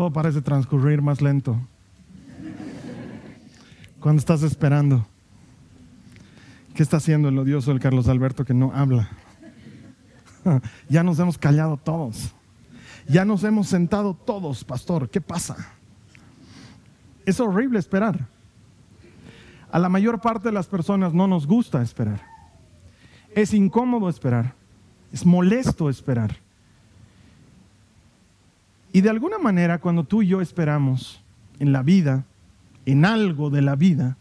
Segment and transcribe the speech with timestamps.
[0.00, 1.60] Todo parece transcurrir más lento.
[4.00, 5.06] Cuando estás esperando.
[6.74, 9.10] ¿Qué está haciendo el odioso del Carlos Alberto que no habla?
[10.88, 12.34] Ya nos hemos callado todos.
[13.08, 15.10] Ya nos hemos sentado todos, pastor.
[15.10, 15.74] ¿Qué pasa?
[17.26, 18.26] Es horrible esperar.
[19.70, 22.22] A la mayor parte de las personas no nos gusta esperar.
[23.34, 24.54] Es incómodo esperar.
[25.12, 26.38] Es molesto esperar.
[29.00, 31.22] De alguna manera, cuando tú y yo esperamos
[31.58, 32.24] en la vida,
[32.86, 34.16] en algo de la vida,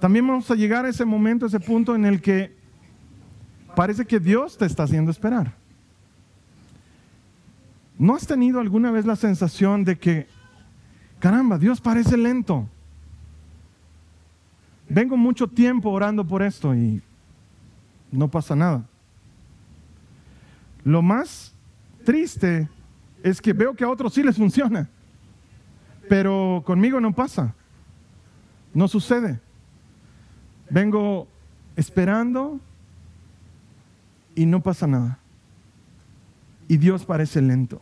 [0.00, 2.56] también vamos a llegar a ese momento, ese punto en el que
[3.74, 5.54] parece que Dios te está haciendo esperar.
[7.98, 10.28] ¿No has tenido alguna vez la sensación de que,
[11.18, 12.68] caramba, Dios parece lento?
[14.88, 17.02] Vengo mucho tiempo orando por esto y
[18.12, 18.84] no pasa nada.
[20.84, 21.52] Lo más
[22.04, 22.68] triste
[23.22, 24.88] es que veo que a otros sí les funciona,
[26.08, 27.54] pero conmigo no pasa,
[28.74, 29.40] no sucede.
[30.70, 31.26] Vengo
[31.76, 32.60] esperando
[34.34, 35.18] y no pasa nada.
[36.68, 37.80] Y Dios parece lento.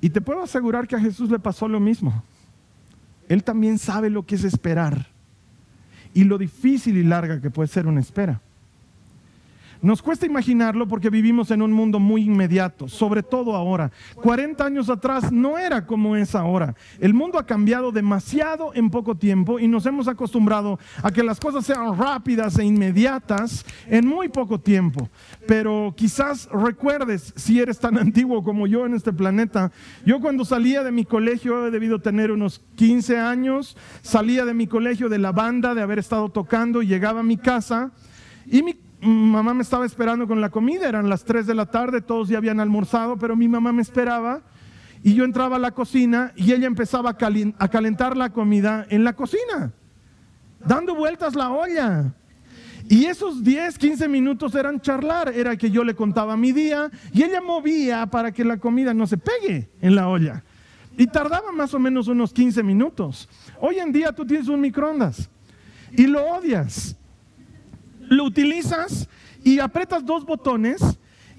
[0.00, 2.22] Y te puedo asegurar que a Jesús le pasó lo mismo.
[3.28, 5.06] Él también sabe lo que es esperar
[6.14, 8.40] y lo difícil y larga que puede ser una espera.
[9.82, 13.92] Nos cuesta imaginarlo porque vivimos en un mundo muy inmediato, sobre todo ahora.
[14.16, 16.74] 40 años atrás no era como es ahora.
[16.98, 21.40] El mundo ha cambiado demasiado en poco tiempo y nos hemos acostumbrado a que las
[21.40, 25.08] cosas sean rápidas e inmediatas en muy poco tiempo.
[25.46, 29.72] Pero quizás recuerdes, si eres tan antiguo como yo en este planeta,
[30.04, 34.66] yo cuando salía de mi colegio, he debido tener unos 15 años, salía de mi
[34.66, 37.92] colegio de la banda, de haber estado tocando y llegaba a mi casa.
[38.46, 38.74] Y mi
[39.06, 42.38] mamá me estaba esperando con la comida, eran las 3 de la tarde, todos ya
[42.38, 44.42] habían almorzado, pero mi mamá me esperaba
[45.02, 49.14] y yo entraba a la cocina y ella empezaba a calentar la comida en la
[49.14, 49.72] cocina,
[50.64, 52.12] dando vueltas la olla.
[52.88, 57.24] Y esos 10, 15 minutos eran charlar, era que yo le contaba mi día y
[57.24, 60.44] ella movía para que la comida no se pegue en la olla.
[60.96, 63.28] Y tardaba más o menos unos 15 minutos.
[63.60, 65.28] Hoy en día tú tienes un microondas
[65.92, 66.96] y lo odias
[68.08, 69.08] lo utilizas
[69.42, 70.82] y apretas dos botones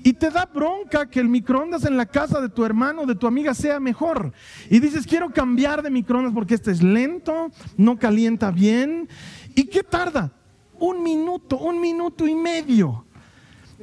[0.04, 3.16] y te da bronca que el microondas en la casa de tu hermano o de
[3.16, 4.31] tu amiga sea mejor.
[4.69, 9.10] Y dices, quiero cambiar de microondas porque este es lento, no calienta bien.
[9.56, 10.31] ¿Y qué tarda?
[10.80, 13.06] Un minuto, un minuto y medio.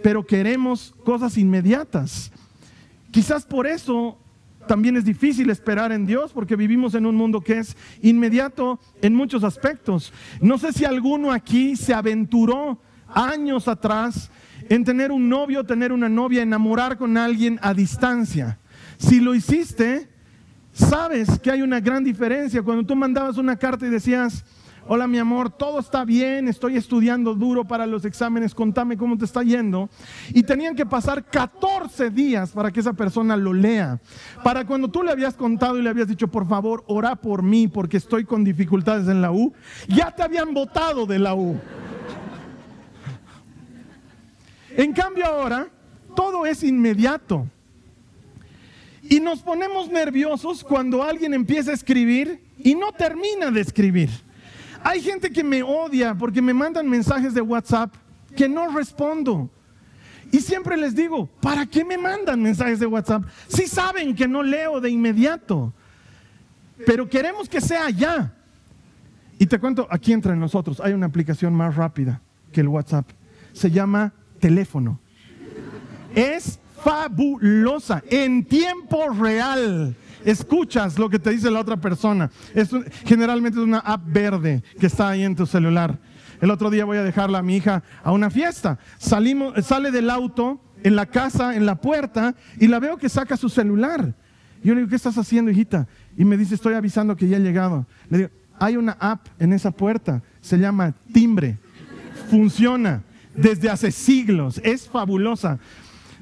[0.03, 2.31] Pero queremos cosas inmediatas.
[3.11, 4.19] Quizás por eso
[4.67, 9.15] también es difícil esperar en Dios porque vivimos en un mundo que es inmediato en
[9.15, 10.13] muchos aspectos.
[10.41, 14.31] No sé si alguno aquí se aventuró años atrás
[14.69, 18.59] en tener un novio, tener una novia, enamorar con alguien a distancia.
[18.99, 20.09] Si lo hiciste,
[20.73, 22.63] sabes que hay una gran diferencia.
[22.63, 24.45] Cuando tú mandabas una carta y decías,
[24.87, 29.25] hola mi amor, todo está bien, estoy estudiando duro para los exámenes, contame cómo te
[29.25, 29.89] está yendo.
[30.31, 34.01] Y tenían que pasar 14 días para que esa persona lo lea.
[34.43, 37.69] Para cuando tú le habías contado y le habías dicho, por favor, ora por mí
[37.69, 39.53] porque estoy con dificultades en la U,
[39.89, 41.59] ya te habían votado de la U.
[44.77, 45.69] En cambio ahora,
[46.17, 47.47] todo es inmediato.
[49.03, 54.24] Y nos ponemos nerviosos cuando alguien empieza a escribir y no termina de escribir.
[54.85, 57.95] Hay gente que me odia porque me mandan mensajes de WhatsApp
[58.37, 59.51] que no respondo.
[60.31, 64.43] Y siempre les digo, ¿para qué me mandan mensajes de WhatsApp si saben que no
[64.43, 65.73] leo de inmediato?
[66.85, 68.35] Pero queremos que sea ya.
[69.39, 72.21] Y te cuento, aquí entre nosotros hay una aplicación más rápida
[72.53, 73.09] que el WhatsApp.
[73.55, 75.01] Se llama teléfono.
[76.15, 79.97] Es fabulosa, en tiempo real.
[80.25, 82.31] Escuchas lo que te dice la otra persona.
[82.55, 82.71] Es,
[83.05, 85.99] generalmente es una app verde que está ahí en tu celular.
[86.41, 88.79] El otro día voy a dejarla a mi hija a una fiesta.
[88.99, 93.37] Salimos, sale del auto, en la casa, en la puerta, y la veo que saca
[93.37, 94.15] su celular.
[94.63, 95.87] Yo le digo, ¿qué estás haciendo, hijita?
[96.17, 97.87] Y me dice, estoy avisando que ya he llegado.
[98.09, 101.59] Le digo, hay una app en esa puerta, se llama Timbre.
[102.31, 103.03] Funciona
[103.35, 105.59] desde hace siglos, es fabulosa.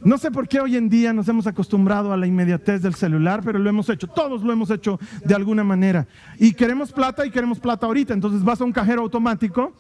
[0.05, 3.41] No sé por qué hoy en día nos hemos acostumbrado a la inmediatez del celular,
[3.45, 6.09] pero lo hemos hecho, todos lo hemos hecho de alguna manera.
[6.39, 9.75] Y queremos plata y queremos plata ahorita, entonces vas a un cajero automático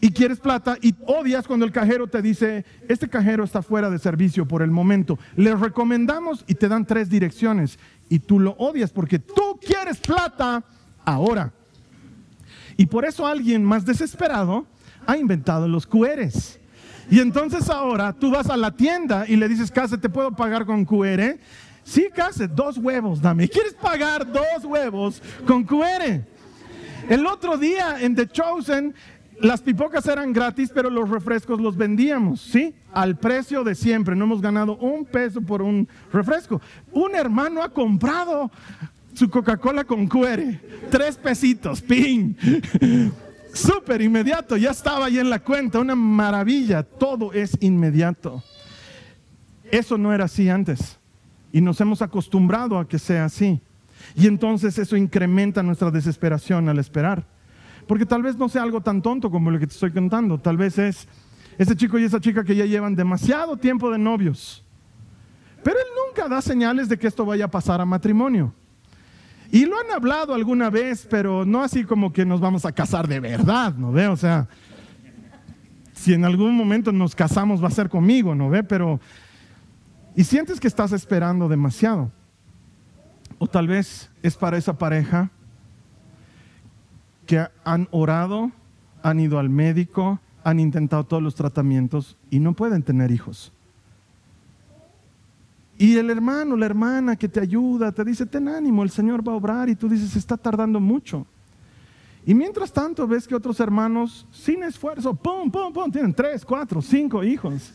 [0.00, 3.98] y quieres plata y odias cuando el cajero te dice, este cajero está fuera de
[3.98, 5.18] servicio por el momento.
[5.34, 10.62] Le recomendamos y te dan tres direcciones y tú lo odias porque tú quieres plata
[11.04, 11.52] ahora.
[12.76, 14.66] Y por eso alguien más desesperado
[15.04, 16.57] ha inventado los QRs.
[17.10, 20.66] Y entonces ahora tú vas a la tienda y le dices, Case, ¿te puedo pagar
[20.66, 21.38] con QR?
[21.82, 23.48] Sí, Case, dos huevos, dame.
[23.48, 26.20] ¿Quieres pagar dos huevos con QR?
[27.08, 28.94] El otro día en The Chosen,
[29.40, 32.74] las pipocas eran gratis, pero los refrescos los vendíamos, ¿sí?
[32.92, 34.14] Al precio de siempre.
[34.14, 36.60] No hemos ganado un peso por un refresco.
[36.92, 38.50] Un hermano ha comprado
[39.14, 40.42] su Coca-Cola con QR.
[40.90, 42.34] Tres pesitos, ping
[43.58, 48.42] súper inmediato, ya estaba ahí en la cuenta, una maravilla, todo es inmediato.
[49.70, 50.98] Eso no era así antes
[51.52, 53.60] y nos hemos acostumbrado a que sea así.
[54.14, 57.26] Y entonces eso incrementa nuestra desesperación al esperar.
[57.86, 60.56] Porque tal vez no sea algo tan tonto como lo que te estoy contando, tal
[60.56, 61.08] vez es
[61.56, 64.64] ese chico y esa chica que ya llevan demasiado tiempo de novios.
[65.64, 68.54] Pero él nunca da señales de que esto vaya a pasar a matrimonio.
[69.50, 73.08] Y lo han hablado alguna vez, pero no así como que nos vamos a casar
[73.08, 74.06] de verdad, ¿no ve?
[74.08, 74.46] O sea,
[75.94, 78.62] si en algún momento nos casamos va a ser conmigo, ¿no ve?
[78.62, 79.00] Pero,
[80.14, 82.12] y sientes que estás esperando demasiado.
[83.38, 85.30] O tal vez es para esa pareja
[87.26, 88.50] que han orado,
[89.02, 93.52] han ido al médico, han intentado todos los tratamientos y no pueden tener hijos.
[95.78, 99.32] Y el hermano, la hermana que te ayuda, te dice, ten ánimo, el Señor va
[99.32, 101.24] a obrar y tú dices, está tardando mucho.
[102.26, 106.82] Y mientras tanto ves que otros hermanos, sin esfuerzo, pum, pum, pum, tienen tres, cuatro,
[106.82, 107.72] cinco hijos.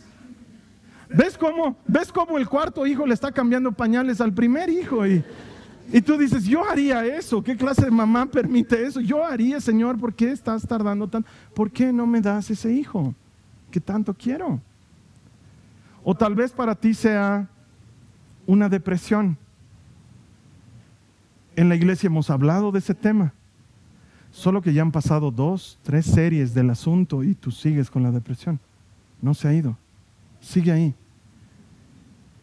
[1.10, 5.08] ¿Ves cómo, ¿Ves cómo el cuarto hijo le está cambiando pañales al primer hijo?
[5.08, 5.24] Y,
[5.92, 7.42] y tú dices, yo haría eso.
[7.42, 9.00] ¿Qué clase de mamá permite eso?
[9.00, 11.30] Yo haría, Señor, ¿por qué estás tardando tanto?
[11.56, 13.16] ¿Por qué no me das ese hijo
[13.72, 14.60] que tanto quiero?
[16.04, 17.48] O tal vez para ti sea
[18.46, 19.38] una depresión.
[21.56, 23.34] En la iglesia hemos hablado de ese tema,
[24.32, 28.12] solo que ya han pasado dos, tres series del asunto y tú sigues con la
[28.12, 28.60] depresión.
[29.22, 29.78] No se ha ido,
[30.40, 30.96] sigue ahí.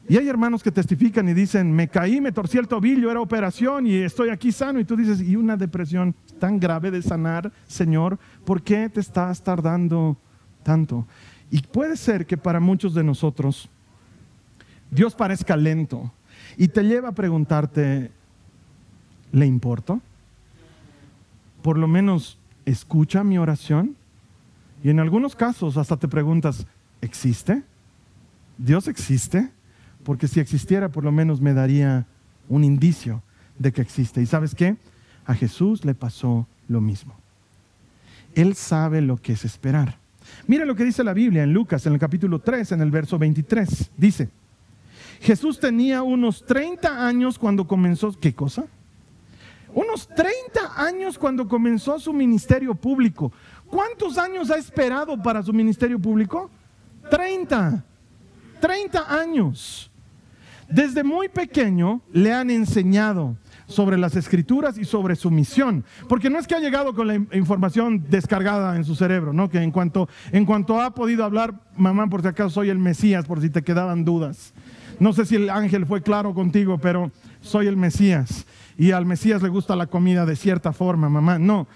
[0.09, 3.87] Y hay hermanos que testifican y dicen, me caí, me torcí el tobillo, era operación
[3.87, 4.80] y estoy aquí sano.
[4.80, 9.40] Y tú dices, y una depresión tan grave de sanar, Señor, ¿por qué te estás
[9.40, 10.16] tardando
[10.64, 11.07] tanto?
[11.49, 13.71] Y puede ser que para muchos de nosotros
[14.90, 16.12] Dios parezca lento
[16.56, 18.11] y te lleva a preguntarte,
[19.32, 20.00] ¿le importo?
[21.62, 23.97] Por lo menos escucha mi oración.
[24.82, 26.66] Y en algunos casos hasta te preguntas,
[27.00, 27.62] ¿existe?
[28.59, 29.50] ¿Dios existe?
[30.04, 32.06] Porque si existiera, por lo menos me daría
[32.49, 33.23] un indicio
[33.59, 34.23] de que existe.
[34.23, 34.76] ¿Y sabes qué?
[35.26, 37.14] A Jesús le pasó lo mismo.
[38.35, 39.99] Él sabe lo que es esperar.
[40.47, 43.18] Mira lo que dice la Biblia en Lucas, en el capítulo 3, en el verso
[43.18, 43.90] 23.
[43.97, 44.28] Dice,
[45.21, 48.65] Jesús tenía unos 30 años cuando comenzó, ¿qué cosa?
[49.75, 53.31] Unos 30 años cuando comenzó su ministerio público.
[53.67, 56.50] ¿Cuántos años ha esperado para su ministerio público?
[57.11, 57.85] 30.
[58.61, 59.91] 30 años.
[60.69, 63.37] Desde muy pequeño le han enseñado.
[63.71, 65.85] sobre las escrituras y sobre su misión.
[66.09, 69.49] Porque no es que ha llegado con la información descargada en su cerebro, ¿no?
[69.49, 73.27] Que en cuanto, en cuanto ha podido hablar, mamá, por si acaso soy el Mesías,
[73.27, 74.53] por si te quedaban dudas.
[75.00, 78.47] No sé si el ángel fue claro contigo, pero soy el Mesías.
[78.78, 81.38] Y al Mesías le gusta la comida de cierta forma, mamá.
[81.38, 81.66] No,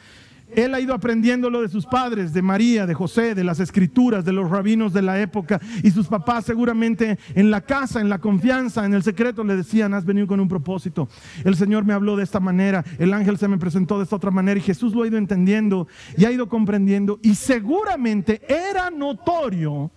[0.55, 4.25] él ha ido aprendiendo lo de sus padres, de María, de José, de las escrituras,
[4.25, 5.61] de los rabinos de la época.
[5.83, 9.95] Y sus papás seguramente en la casa, en la confianza, en el secreto le decían,
[9.95, 11.09] has venido con un propósito.
[11.45, 14.31] El Señor me habló de esta manera, el ángel se me presentó de esta otra
[14.31, 17.19] manera y Jesús lo ha ido entendiendo y ha ido comprendiendo.
[17.23, 19.91] Y seguramente era notorio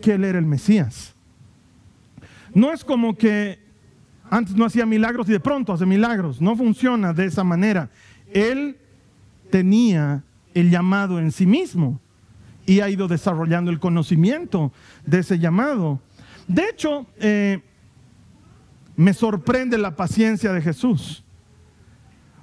[0.00, 1.15] que Él era el Mesías.
[2.56, 3.58] No es como que
[4.30, 6.40] antes no hacía milagros y de pronto hace milagros.
[6.40, 7.90] No funciona de esa manera.
[8.32, 8.78] Él
[9.50, 12.00] tenía el llamado en sí mismo
[12.64, 14.72] y ha ido desarrollando el conocimiento
[15.04, 16.00] de ese llamado.
[16.48, 17.60] De hecho, eh,
[18.96, 21.24] me sorprende la paciencia de Jesús,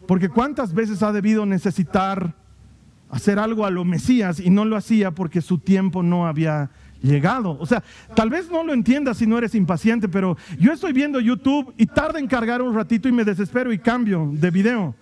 [0.08, 2.36] porque cuántas veces ha debido necesitar
[3.10, 6.70] hacer algo a lo Mesías y no lo hacía porque su tiempo no había
[7.04, 7.58] llegado.
[7.60, 7.84] O sea,
[8.16, 11.86] tal vez no lo entiendas si no eres impaciente, pero yo estoy viendo YouTube y
[11.86, 14.96] tarda en cargar un ratito y me desespero y cambio de video.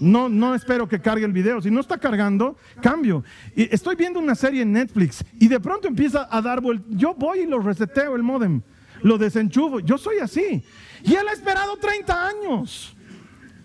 [0.00, 1.60] No, no espero que cargue el video.
[1.60, 3.22] Si no está cargando, cambio.
[3.54, 6.86] Estoy viendo una serie en Netflix y de pronto empieza a dar vueltas.
[6.90, 8.62] Yo voy y lo reseteo el modem,
[9.02, 9.80] lo desenchufo.
[9.80, 10.64] Yo soy así.
[11.02, 12.96] Y él ha esperado 30 años.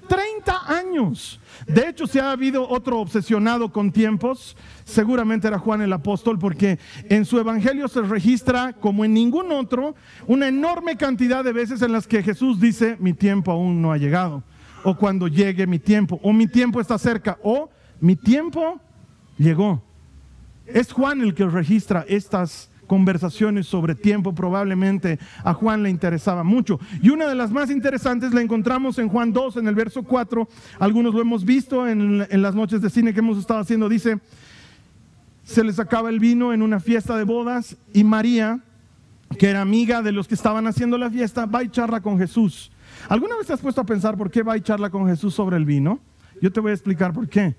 [0.08, 1.40] 30 años.
[1.68, 6.80] De hecho, si ha habido otro obsesionado con tiempos, seguramente era Juan el apóstol, porque
[7.10, 9.96] en su evangelio se registra, como en ningún otro,
[10.28, 13.98] una enorme cantidad de veces en las que Jesús dice, mi tiempo aún no ha
[13.98, 14.44] llegado
[14.86, 18.80] o cuando llegue mi tiempo, o mi tiempo está cerca, o mi tiempo
[19.36, 19.84] llegó.
[20.68, 26.80] Es Juan el que registra estas conversaciones sobre tiempo, probablemente a Juan le interesaba mucho.
[27.02, 30.48] Y una de las más interesantes la encontramos en Juan 2, en el verso 4,
[30.80, 34.20] algunos lo hemos visto en, en las noches de cine que hemos estado haciendo, dice,
[35.44, 38.60] se les acaba el vino en una fiesta de bodas y María,
[39.38, 42.72] que era amiga de los que estaban haciendo la fiesta, va y charla con Jesús.
[43.10, 45.58] ¿Alguna vez te has puesto a pensar por qué va y charla con Jesús sobre
[45.58, 46.00] el vino?
[46.42, 47.56] Yo te voy a explicar por qué.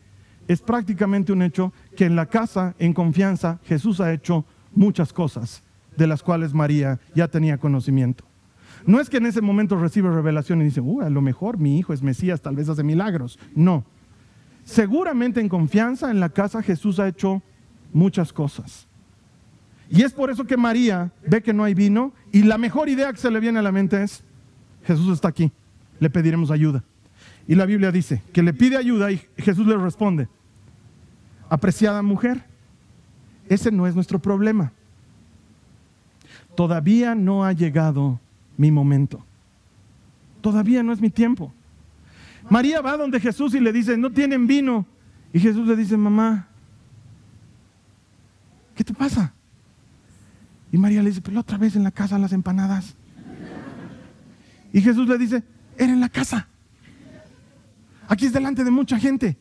[0.48, 4.44] Es prácticamente un hecho que en la casa, en confianza, Jesús ha hecho
[4.76, 5.62] muchas cosas
[5.96, 8.24] de las cuales María ya tenía conocimiento.
[8.86, 11.78] No es que en ese momento recibe revelación y dice, uh, a lo mejor mi
[11.78, 13.38] hijo es Mesías, tal vez hace milagros.
[13.54, 13.84] No.
[14.64, 17.42] Seguramente en confianza en la casa Jesús ha hecho
[17.92, 18.86] muchas cosas.
[19.88, 23.12] Y es por eso que María ve que no hay vino y la mejor idea
[23.12, 24.22] que se le viene a la mente es,
[24.84, 25.50] Jesús está aquí,
[25.98, 26.84] le pediremos ayuda.
[27.48, 30.28] Y la Biblia dice que le pide ayuda y Jesús le responde,
[31.48, 32.44] apreciada mujer,
[33.48, 34.72] ese no es nuestro problema.
[36.54, 38.18] Todavía no ha llegado
[38.56, 39.24] mi momento.
[40.40, 41.52] Todavía no es mi tiempo.
[42.48, 44.86] María va donde Jesús y le dice, no tienen vino.
[45.32, 46.48] Y Jesús le dice, mamá,
[48.74, 49.32] ¿qué te pasa?
[50.72, 52.94] Y María le dice, pero otra vez en la casa las empanadas.
[54.72, 55.42] Y Jesús le dice,
[55.76, 56.48] era en la casa.
[58.08, 59.36] Aquí es delante de mucha gente.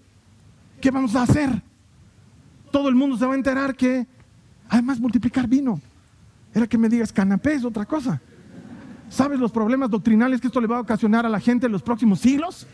[0.82, 1.62] ¿Qué vamos a hacer?
[2.75, 4.05] Todo el mundo se va a enterar que,
[4.67, 5.79] además, multiplicar vino.
[6.53, 8.20] Era que me digas canapé es otra cosa.
[9.08, 11.82] ¿Sabes los problemas doctrinales que esto le va a ocasionar a la gente en los
[11.82, 12.67] próximos siglos?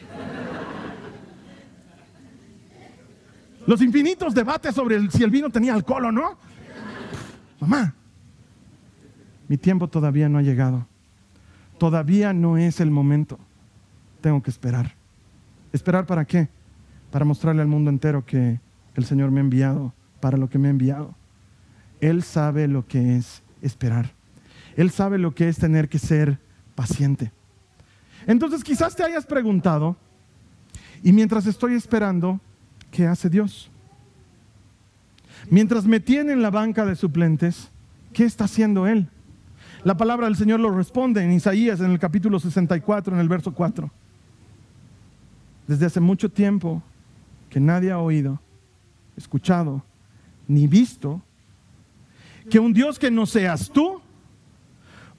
[3.67, 6.35] Los infinitos debates sobre si el vino tenía alcohol o no.
[7.59, 7.93] Mamá,
[9.47, 10.87] mi tiempo todavía no ha llegado
[11.77, 13.37] todavía no es el momento.
[14.19, 14.95] Tengo que esperar.
[15.71, 16.49] ¿Esperar para qué?
[17.11, 18.59] Para mostrarle al mundo entero que
[18.95, 21.15] el Señor me ha enviado para lo que me ha enviado.
[21.99, 24.11] Él sabe lo que es esperar.
[24.75, 26.39] Él sabe lo que es tener que ser
[26.75, 27.31] paciente.
[28.27, 29.95] Entonces quizás te hayas preguntado,
[31.03, 32.39] y mientras estoy esperando,
[32.91, 33.69] ¿qué hace Dios?
[35.49, 37.71] Mientras me tiene en la banca de suplentes,
[38.13, 39.07] ¿qué está haciendo Él?
[39.83, 43.51] La palabra del Señor lo responde en Isaías, en el capítulo 64, en el verso
[43.51, 43.89] 4.
[45.67, 46.83] Desde hace mucho tiempo
[47.49, 48.39] que nadie ha oído,
[49.17, 49.83] escuchado,
[50.47, 51.21] ni visto,
[52.49, 54.01] que un Dios que no seas tú,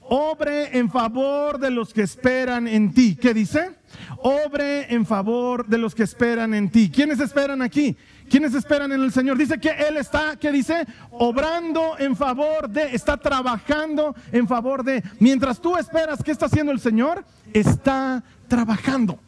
[0.01, 3.15] obre en favor de los que esperan en ti.
[3.19, 3.71] ¿Qué dice?
[4.17, 6.89] Obre en favor de los que esperan en ti.
[6.93, 7.95] ¿Quiénes esperan aquí?
[8.29, 9.37] ¿Quiénes esperan en el Señor?
[9.37, 10.85] Dice que Él está, ¿qué dice?
[11.11, 15.03] Obrando en favor de, está trabajando en favor de.
[15.19, 17.23] Mientras tú esperas, ¿qué está haciendo el Señor?
[17.53, 19.19] Está trabajando.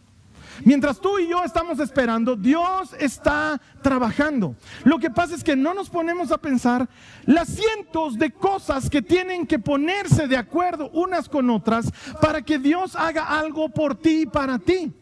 [0.64, 4.56] Mientras tú y yo estamos esperando, Dios está trabajando.
[4.84, 6.88] Lo que pasa es que no nos ponemos a pensar
[7.26, 12.58] las cientos de cosas que tienen que ponerse de acuerdo unas con otras para que
[12.58, 14.94] Dios haga algo por ti y para ti.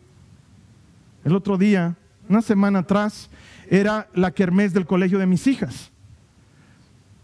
[1.23, 1.95] El otro día,
[2.27, 3.29] una semana atrás,
[3.69, 5.91] era la kermés del colegio de mis hijas.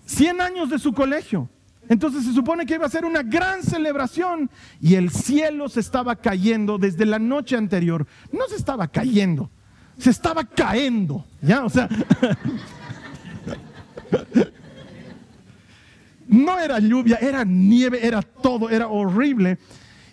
[0.05, 1.49] 100 años de su colegio.
[1.89, 6.15] Entonces se supone que iba a ser una gran celebración y el cielo se estaba
[6.15, 8.05] cayendo desde la noche anterior.
[8.31, 9.49] No se estaba cayendo,
[9.97, 11.25] se estaba cayendo.
[11.41, 11.65] ¿Ya?
[11.65, 11.89] O sea,
[16.27, 19.57] no era lluvia, era nieve, era todo, era horrible.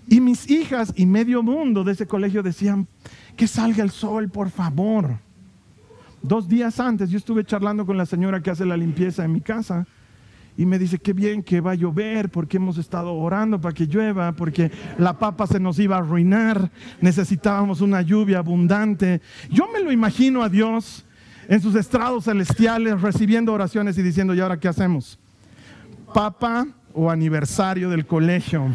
[0.08, 2.88] Y mis hijas y medio mundo de ese colegio decían,
[3.36, 5.18] que salga el sol, por favor.
[6.22, 9.42] Dos días antes yo estuve charlando con la señora que hace la limpieza en mi
[9.42, 9.86] casa
[10.56, 13.86] y me dice, qué bien que va a llover, porque hemos estado orando para que
[13.86, 16.70] llueva, porque la papa se nos iba a arruinar,
[17.00, 19.20] necesitábamos una lluvia abundante.
[19.50, 21.04] Yo me lo imagino a Dios
[21.48, 25.18] en sus estrados celestiales recibiendo oraciones y diciendo, ¿y ahora qué hacemos?
[26.14, 28.74] Papa o aniversario del colegio.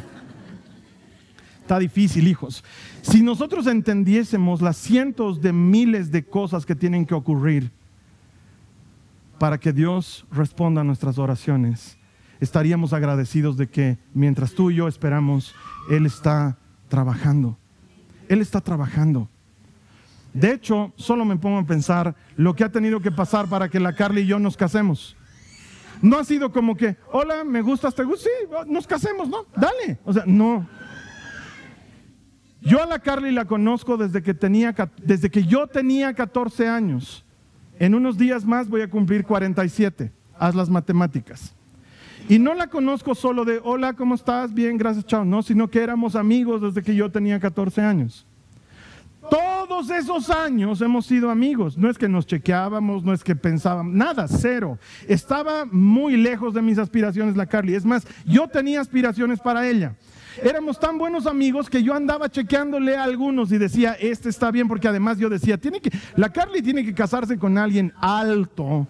[1.62, 2.64] Está difícil, hijos.
[3.02, 7.72] Si nosotros entendiésemos las cientos de miles de cosas que tienen que ocurrir,
[9.42, 11.98] para que Dios responda a nuestras oraciones.
[12.40, 15.56] Estaríamos agradecidos de que mientras tú y yo esperamos,
[15.90, 17.58] Él está trabajando.
[18.30, 19.32] Él está trabajando.
[20.32, 23.80] De hecho, solo me pongo a pensar lo que ha tenido que pasar para que
[23.80, 25.18] la Carly y yo nos casemos.
[26.04, 29.48] No ha sido como que, hola, me gustas, te gusta, sí, nos casemos, ¿no?
[29.56, 29.98] Dale.
[30.06, 30.68] O sea, no.
[32.62, 37.26] Yo a la Carly la conozco desde que, tenía, desde que yo tenía 14 años.
[37.80, 40.12] En unos días más voy a cumplir 47.
[40.38, 41.54] Haz las matemáticas.
[42.30, 44.54] Y no la conozco solo de, hola, ¿cómo estás?
[44.54, 45.26] Bien, gracias, chao.
[45.26, 48.26] No, sino que éramos amigos desde que yo tenía 14 años.
[49.30, 51.78] Todos esos años hemos sido amigos.
[51.78, 54.78] No es que nos chequeábamos, no es que pensábamos, nada, cero.
[55.08, 57.76] Estaba muy lejos de mis aspiraciones la Carly.
[57.76, 59.96] Es más, yo tenía aspiraciones para ella.
[60.44, 64.68] Éramos tan buenos amigos que yo andaba chequeándole a algunos y decía, este está bien,
[64.68, 68.88] porque además yo decía, tiene que, la Carly tiene que casarse con alguien alto,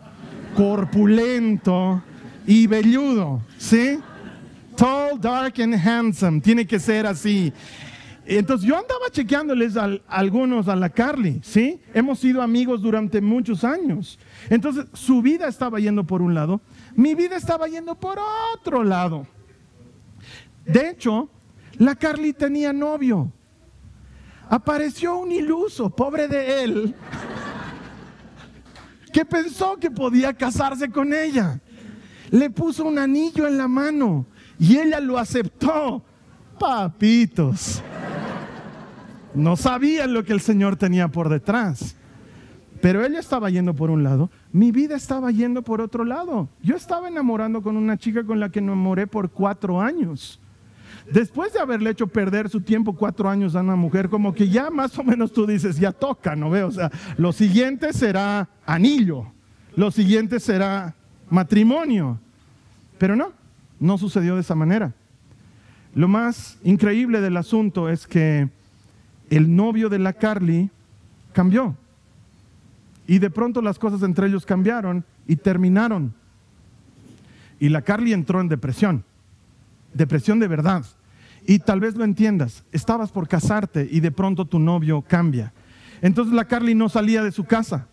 [0.56, 2.04] corpulento
[2.46, 4.00] y velludo, ¿sí?
[4.76, 7.52] Tall, dark and handsome, tiene que ser así.
[8.26, 11.82] Entonces yo andaba chequeándoles a, algunos a la Carly, ¿sí?
[11.94, 14.20] Hemos sido amigos durante muchos años.
[14.50, 16.62] Entonces su vida estaba yendo por un lado,
[16.96, 18.20] mi vida estaba yendo por
[18.56, 19.26] otro lado.
[20.72, 21.30] De hecho,
[21.78, 23.32] la Carly tenía novio.
[24.50, 26.96] Apareció un iluso, pobre de él,
[29.12, 31.60] que pensó que podía casarse con ella.
[32.30, 34.26] Le puso un anillo en la mano
[34.60, 36.04] y ella lo aceptó.
[36.58, 37.82] Papitos.
[39.34, 41.96] No sabían lo que el Señor tenía por detrás.
[42.82, 46.50] Pero ella estaba yendo por un lado, mi vida estaba yendo por otro lado.
[46.64, 50.41] Yo estaba enamorando con una chica con la que enamoré por cuatro años
[51.12, 54.70] después de haberle hecho perder su tiempo cuatro años a una mujer, como que ya
[54.70, 56.68] más o menos tú dices, ya toca, ¿no veo?
[56.68, 59.32] O sea, lo siguiente será anillo,
[59.76, 60.96] lo siguiente será
[61.30, 62.20] matrimonio.
[62.98, 63.34] Pero no,
[63.80, 64.94] no sucedió de esa manera.
[65.96, 68.50] Lo más increíble del asunto es que
[69.30, 70.70] el novio de la Carly
[71.34, 71.76] cambió.
[73.08, 76.14] Y de pronto las cosas entre ellos cambiaron y terminaron.
[77.60, 79.04] Y la Carly entró en depresión.
[79.94, 80.86] Depresión de verdad.
[81.48, 85.54] Y tal vez lo entiendas, estabas por casarte y de pronto tu novio cambia.
[86.02, 87.88] Entonces la Carly no salía de su casa,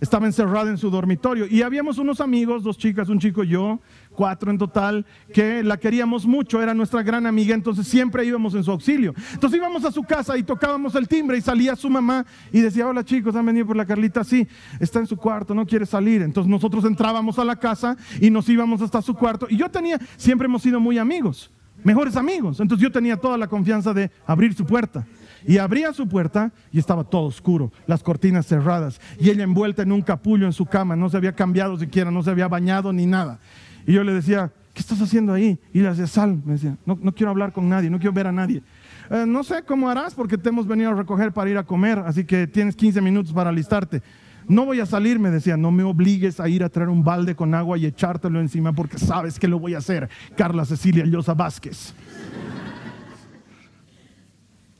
[0.00, 1.46] estaba encerrada en su dormitorio.
[1.48, 3.80] Y habíamos unos amigos, dos chicas, un chico y yo,
[4.10, 8.62] cuatro en total, que la queríamos mucho, era nuestra gran amiga, entonces siempre íbamos en
[8.62, 9.14] su auxilio.
[9.32, 12.86] Entonces íbamos a su casa y tocábamos el timbre y salía su mamá y decía,
[12.86, 14.46] hola chicos, han venido por la Carlita, sí,
[14.78, 16.22] está en su cuarto, no quiere salir.
[16.22, 19.46] Entonces nosotros entrábamos a la casa y nos íbamos hasta su cuarto.
[19.48, 21.50] Y yo tenía, siempre hemos sido muy amigos
[21.84, 22.58] mejores amigos.
[22.58, 25.06] Entonces yo tenía toda la confianza de abrir su puerta.
[25.46, 29.92] Y abría su puerta y estaba todo oscuro, las cortinas cerradas y ella envuelta en
[29.92, 33.04] un capullo en su cama, no se había cambiado siquiera, no se había bañado ni
[33.04, 33.38] nada.
[33.86, 35.58] Y yo le decía, ¿qué estás haciendo ahí?
[35.74, 38.32] Y le decía, sal, me decía, no, quiero hablar con nadie, no quiero ver a
[38.32, 38.62] nadie.
[39.10, 41.98] Eh, no sé cómo harás porque te hemos venido a recoger para ir a comer,
[41.98, 44.00] así que tienes 15 minutos para alistarte.
[44.48, 47.34] No voy a salir, me decía, no me obligues a ir a traer un balde
[47.34, 50.08] con agua y echártelo encima porque sabes que lo voy a hacer.
[50.36, 51.94] Carla Cecilia Llosa Vázquez.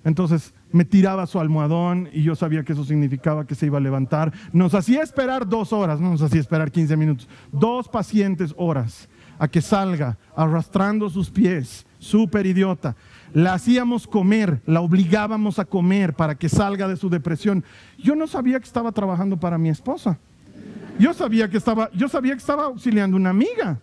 [0.05, 3.81] Entonces me tiraba su almohadón y yo sabía que eso significaba que se iba a
[3.81, 4.33] levantar.
[4.53, 9.49] Nos hacía esperar dos horas, no nos hacía esperar 15 minutos, dos pacientes horas a
[9.49, 12.95] que salga arrastrando sus pies, súper idiota
[13.35, 17.65] la hacíamos comer, la obligábamos a comer para que salga de su depresión.
[17.99, 20.19] Yo no sabía que estaba trabajando para mi esposa.
[21.01, 23.81] Yo sabía que estaba, yo sabía que estaba auxiliando una amiga.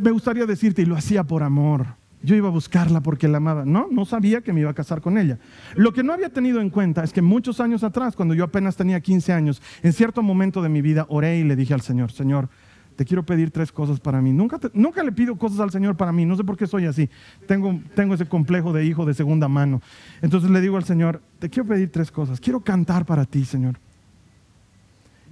[0.00, 1.86] Me gustaría decirte, y lo hacía por amor,
[2.22, 3.64] yo iba a buscarla porque la amaba.
[3.64, 5.40] No, no sabía que me iba a casar con ella.
[5.74, 8.76] Lo que no había tenido en cuenta es que muchos años atrás, cuando yo apenas
[8.76, 12.12] tenía 15 años, en cierto momento de mi vida oré y le dije al Señor,
[12.12, 12.48] Señor,
[12.98, 14.32] te quiero pedir tres cosas para mí.
[14.32, 17.08] Nunca, nunca le pido cosas al Señor para mí, no sé por qué soy así.
[17.46, 19.80] Tengo, tengo ese complejo de hijo de segunda mano.
[20.20, 22.40] Entonces le digo al Señor, te quiero pedir tres cosas.
[22.40, 23.78] Quiero cantar para ti, Señor.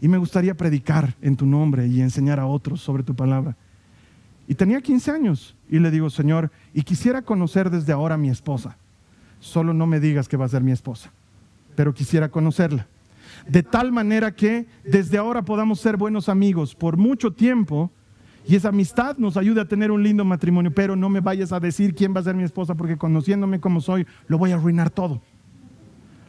[0.00, 3.57] Y me gustaría predicar en tu nombre y enseñar a otros sobre tu palabra.
[4.46, 8.31] Y tenía 15 años y le digo, Señor, y quisiera conocer desde ahora a mi
[8.31, 8.76] esposa.
[9.40, 11.11] Solo no me digas que va a ser mi esposa,
[11.74, 12.87] pero quisiera conocerla
[13.48, 17.90] de tal manera que desde ahora podamos ser buenos amigos por mucho tiempo
[18.46, 21.61] y esa amistad nos ayude a tener un lindo matrimonio, pero no me vayas a
[21.61, 24.90] decir quién va a ser mi esposa porque conociéndome como soy, lo voy a arruinar
[24.90, 25.20] todo.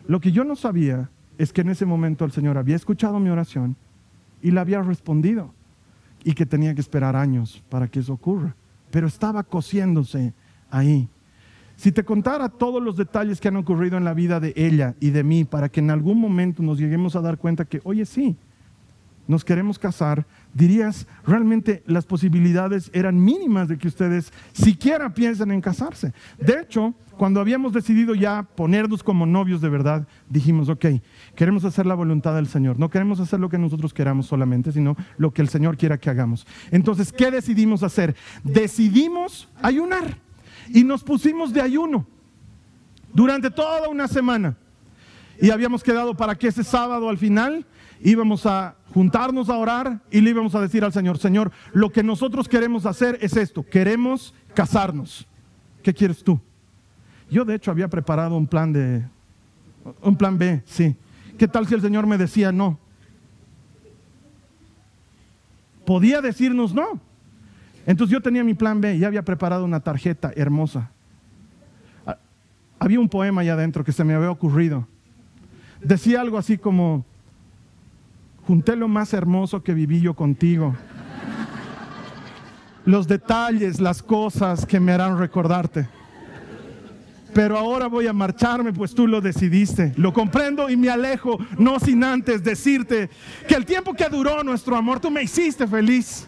[0.07, 3.29] Lo que yo no sabía es que en ese momento el Señor había escuchado mi
[3.29, 3.75] oración
[4.41, 5.53] y la había respondido
[6.23, 8.55] y que tenía que esperar años para que eso ocurra,
[8.89, 10.33] pero estaba cosiéndose
[10.71, 11.07] ahí.
[11.77, 15.11] Si te contara todos los detalles que han ocurrido en la vida de ella y
[15.11, 18.35] de mí para que en algún momento nos lleguemos a dar cuenta que, oye, sí,
[19.27, 25.61] nos queremos casar, dirías, realmente las posibilidades eran mínimas de que ustedes siquiera piensen en
[25.61, 26.13] casarse.
[26.39, 30.85] De hecho, cuando habíamos decidido ya ponernos como novios de verdad, dijimos, ok,
[31.35, 32.79] queremos hacer la voluntad del Señor.
[32.79, 36.09] No queremos hacer lo que nosotros queramos solamente, sino lo que el Señor quiera que
[36.09, 36.47] hagamos.
[36.71, 38.15] Entonces, ¿qué decidimos hacer?
[38.43, 40.26] Decidimos ayunar
[40.73, 42.05] y nos pusimos de ayuno
[43.13, 44.55] durante toda una semana.
[45.39, 47.65] Y habíamos quedado para que ese sábado al final
[48.01, 52.03] íbamos a juntarnos a orar y le íbamos a decir al Señor, Señor, lo que
[52.03, 55.27] nosotros queremos hacer es esto, queremos casarnos.
[55.83, 56.39] ¿Qué quieres tú?
[57.29, 59.05] Yo de hecho había preparado un plan de,
[60.01, 60.95] un plan B, sí.
[61.37, 62.79] ¿Qué tal si el Señor me decía no?
[65.85, 66.99] Podía decirnos no.
[67.87, 70.91] Entonces yo tenía mi plan B y había preparado una tarjeta hermosa.
[72.05, 72.17] Ah,
[72.79, 74.85] había un poema allá adentro que se me había ocurrido.
[75.81, 77.05] Decía algo así como,
[78.45, 80.75] junté lo más hermoso que viví yo contigo.
[82.83, 85.87] Los detalles, las cosas que me harán recordarte.
[87.33, 89.93] Pero ahora voy a marcharme, pues tú lo decidiste.
[89.95, 93.09] Lo comprendo y me alejo, no sin antes decirte
[93.47, 96.27] que el tiempo que duró nuestro amor, tú me hiciste feliz.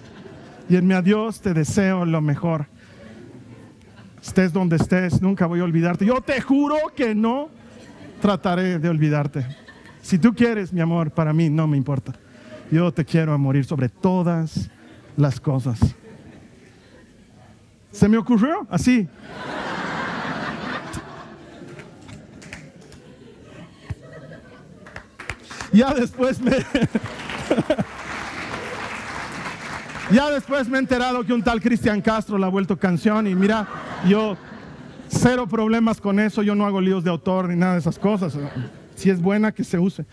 [0.69, 2.67] Y en mi adiós te deseo lo mejor.
[4.21, 6.05] Estés donde estés, nunca voy a olvidarte.
[6.05, 7.49] Yo te juro que no
[8.21, 9.45] trataré de olvidarte.
[10.03, 12.13] Si tú quieres, mi amor, para mí no me importa.
[12.71, 14.69] Yo te quiero a morir sobre todas
[15.17, 15.79] las cosas.
[17.91, 18.67] ¿Se me ocurrió?
[18.69, 19.07] Así.
[25.73, 26.51] Ya después me...
[30.11, 33.35] Ya después me he enterado que un tal Cristian Castro la ha vuelto canción y
[33.35, 33.67] mira,
[34.07, 34.35] yo
[35.07, 38.37] cero problemas con eso, yo no hago líos de autor ni nada de esas cosas.
[38.95, 40.05] Si es buena, que se use.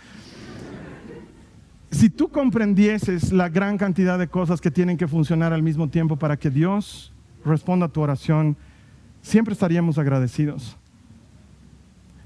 [1.90, 6.16] Si tú comprendieses la gran cantidad de cosas que tienen que funcionar al mismo tiempo
[6.16, 8.56] para que Dios responda a tu oración,
[9.22, 10.76] siempre estaríamos agradecidos.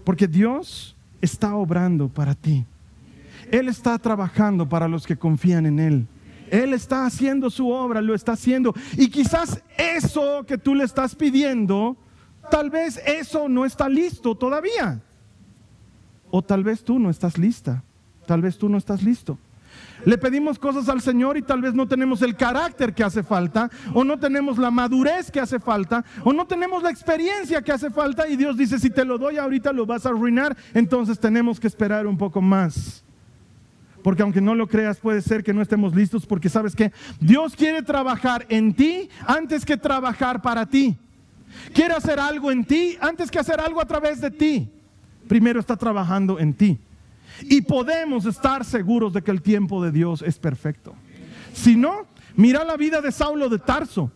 [0.03, 2.67] Porque Dios está obrando para ti.
[3.53, 6.07] Él está trabajando para los que confían en Él.
[6.51, 8.75] Él está haciendo su obra, lo está haciendo.
[8.97, 11.97] Y quizás eso que tú le estás pidiendo,
[12.51, 15.01] tal vez eso no está listo todavía.
[16.31, 17.83] O tal vez tú no estás lista.
[18.27, 19.39] Tal vez tú no estás listo.
[20.05, 23.71] Le pedimos cosas al Señor y tal vez no tenemos el carácter que hace falta,
[23.93, 27.91] o no tenemos la madurez que hace falta, o no tenemos la experiencia que hace
[27.91, 28.27] falta.
[28.29, 31.67] Y Dios dice, si te lo doy ahorita lo vas a arruinar, entonces tenemos que
[31.67, 33.05] esperar un poco más.
[34.03, 37.55] Porque aunque no lo creas, puede ser que no estemos listos porque sabes que Dios
[37.55, 40.97] quiere trabajar en ti antes que trabajar para ti.
[41.75, 44.71] Quiere hacer algo en ti antes que hacer algo a través de ti.
[45.29, 46.79] Primero está trabajando en ti.
[47.43, 50.95] Y podemos estar seguros de que el tiempo de Dios es perfecto.
[51.53, 54.11] Si no, mira la vida de Saulo de Tarso.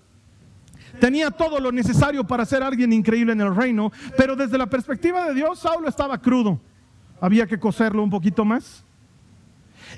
[1.01, 5.27] Tenía todo lo necesario para ser alguien increíble en el reino, pero desde la perspectiva
[5.27, 6.61] de Dios, Saulo estaba crudo.
[7.21, 8.85] Había que coserlo un poquito más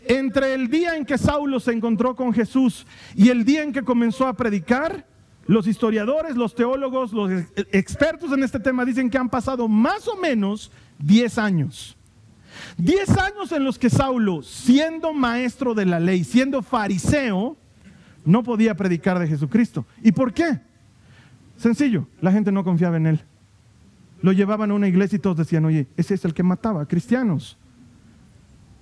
[0.08, 3.82] entre el día en que Saulo se encontró con Jesús y el día en que
[3.82, 5.06] comenzó a predicar,
[5.46, 7.30] los historiadores, los teólogos, los
[7.72, 11.96] expertos en este tema dicen que han pasado más o menos 10 años.
[12.78, 17.56] 10 años en los que Saulo, siendo maestro de la ley, siendo fariseo,
[18.24, 19.86] no podía predicar de Jesucristo.
[20.02, 20.60] ¿Y por qué?
[21.56, 23.20] Sencillo, la gente no confiaba en él.
[24.22, 26.88] Lo llevaban a una iglesia y todos decían, oye, ese es el que mataba a
[26.88, 27.56] cristianos.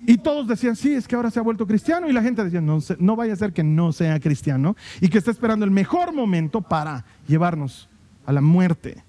[0.07, 2.09] Y todos decían, sí, es que ahora se ha vuelto cristiano.
[2.09, 5.17] Y la gente decía, no, no vaya a ser que no sea cristiano y que
[5.17, 7.89] esté esperando el mejor momento para llevarnos
[8.25, 9.03] a la muerte.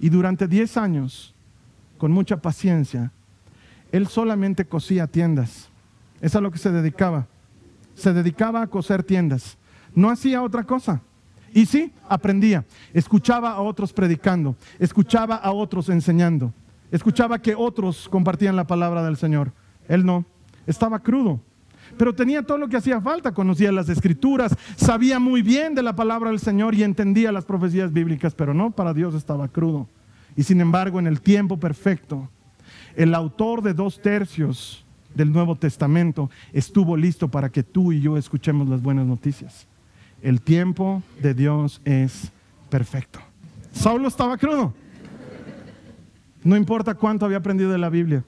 [0.00, 1.34] Y durante 10 años,
[1.98, 3.12] con mucha paciencia,
[3.92, 5.68] él solamente cosía tiendas.
[6.20, 7.26] Es a lo que se dedicaba.
[7.94, 9.56] Se dedicaba a coser tiendas.
[9.94, 11.02] No hacía otra cosa.
[11.52, 12.64] Y sí, aprendía.
[12.94, 14.54] Escuchaba a otros predicando.
[14.78, 16.52] Escuchaba a otros enseñando.
[16.90, 19.52] Escuchaba que otros compartían la palabra del Señor.
[19.90, 20.24] Él no.
[20.66, 21.40] Estaba crudo.
[21.98, 23.32] Pero tenía todo lo que hacía falta.
[23.32, 24.56] Conocía las escrituras.
[24.76, 28.34] Sabía muy bien de la palabra del Señor y entendía las profecías bíblicas.
[28.34, 29.88] Pero no, para Dios estaba crudo.
[30.36, 32.30] Y sin embargo, en el tiempo perfecto,
[32.94, 38.16] el autor de dos tercios del Nuevo Testamento estuvo listo para que tú y yo
[38.16, 39.66] escuchemos las buenas noticias.
[40.22, 42.30] El tiempo de Dios es
[42.68, 43.18] perfecto.
[43.72, 44.72] Saulo estaba crudo.
[46.44, 48.22] No importa cuánto había aprendido de la Biblia.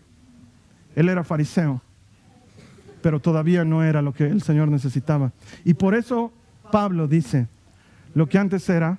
[0.94, 1.81] Él era fariseo,
[3.02, 5.33] pero todavía no era lo que el Señor necesitaba.
[5.64, 6.33] Y por eso
[6.70, 7.48] Pablo dice,
[8.14, 8.98] lo que antes era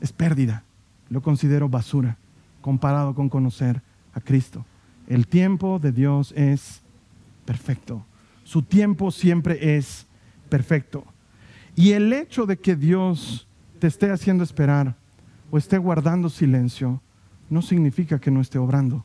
[0.00, 0.64] es pérdida.
[1.08, 2.16] Lo considero basura
[2.60, 3.80] comparado con conocer
[4.12, 4.66] a Cristo.
[5.06, 6.82] El tiempo de Dios es
[7.44, 8.04] perfecto.
[8.42, 10.06] Su tiempo siempre es
[10.48, 11.04] perfecto.
[11.76, 13.46] Y el hecho de que Dios
[13.78, 14.96] te esté haciendo esperar
[15.50, 17.00] o esté guardando silencio
[17.48, 19.04] no significa que no esté obrando.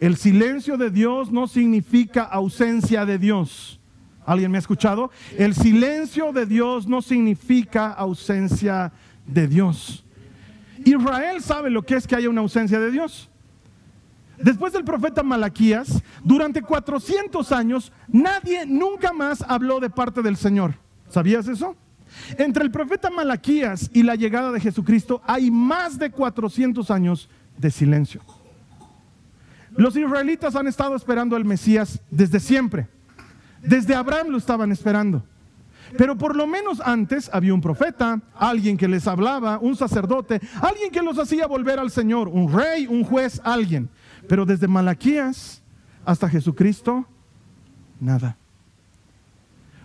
[0.00, 3.80] El silencio de Dios no significa ausencia de Dios.
[4.24, 5.10] ¿Alguien me ha escuchado?
[5.36, 8.92] El silencio de Dios no significa ausencia
[9.26, 10.04] de Dios.
[10.84, 13.28] Israel sabe lo que es que haya una ausencia de Dios.
[14.38, 20.74] Después del profeta Malaquías, durante 400 años, nadie nunca más habló de parte del Señor.
[21.08, 21.74] ¿Sabías eso?
[22.36, 27.70] Entre el profeta Malaquías y la llegada de Jesucristo hay más de 400 años de
[27.70, 28.22] silencio.
[29.78, 32.88] Los israelitas han estado esperando al Mesías desde siempre.
[33.62, 35.22] Desde Abraham lo estaban esperando.
[35.96, 40.90] Pero por lo menos antes había un profeta, alguien que les hablaba, un sacerdote, alguien
[40.90, 43.88] que los hacía volver al Señor, un rey, un juez, alguien.
[44.28, 45.62] Pero desde Malaquías
[46.04, 47.06] hasta Jesucristo,
[48.00, 48.36] nada.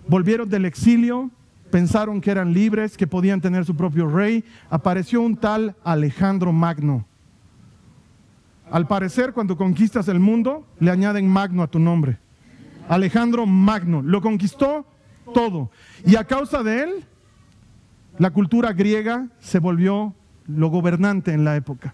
[0.08, 1.30] Volvieron del exilio,
[1.70, 4.44] pensaron que eran libres, que podían tener su propio rey.
[4.72, 7.06] Apareció un tal Alejandro Magno.
[8.74, 12.18] Al parecer, cuando conquistas el mundo, le añaden Magno a tu nombre.
[12.90, 14.02] Alejandro Magno.
[14.02, 14.88] Lo conquistó
[15.32, 15.70] todo.
[16.04, 17.06] Y a causa de él,
[18.18, 20.16] la cultura griega se volvió
[20.48, 21.94] lo gobernante en la época.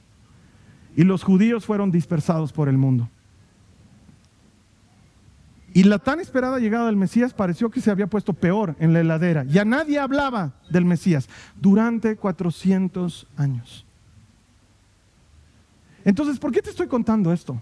[0.95, 3.09] Y los judíos fueron dispersados por el mundo.
[5.73, 9.01] Y la tan esperada llegada del Mesías pareció que se había puesto peor en la
[9.01, 9.43] heladera.
[9.43, 11.27] Ya nadie hablaba del Mesías
[11.59, 13.85] durante 400 años.
[16.09, 17.61] Entonces, ¿por qué te estoy contando esto?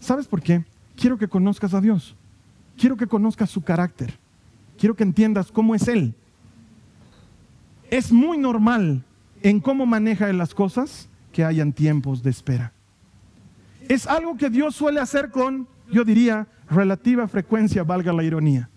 [0.00, 0.64] ¿Sabes por qué?
[0.96, 2.16] Quiero que conozcas a Dios.
[2.74, 4.18] Quiero que conozcas su carácter.
[4.78, 6.14] Quiero que entiendas cómo es Él.
[7.90, 9.04] Es muy normal
[9.42, 12.72] en cómo maneja las cosas que hayan tiempos de espera.
[13.90, 18.70] Es algo que Dios suele hacer con, yo diría, relativa frecuencia, valga la ironía.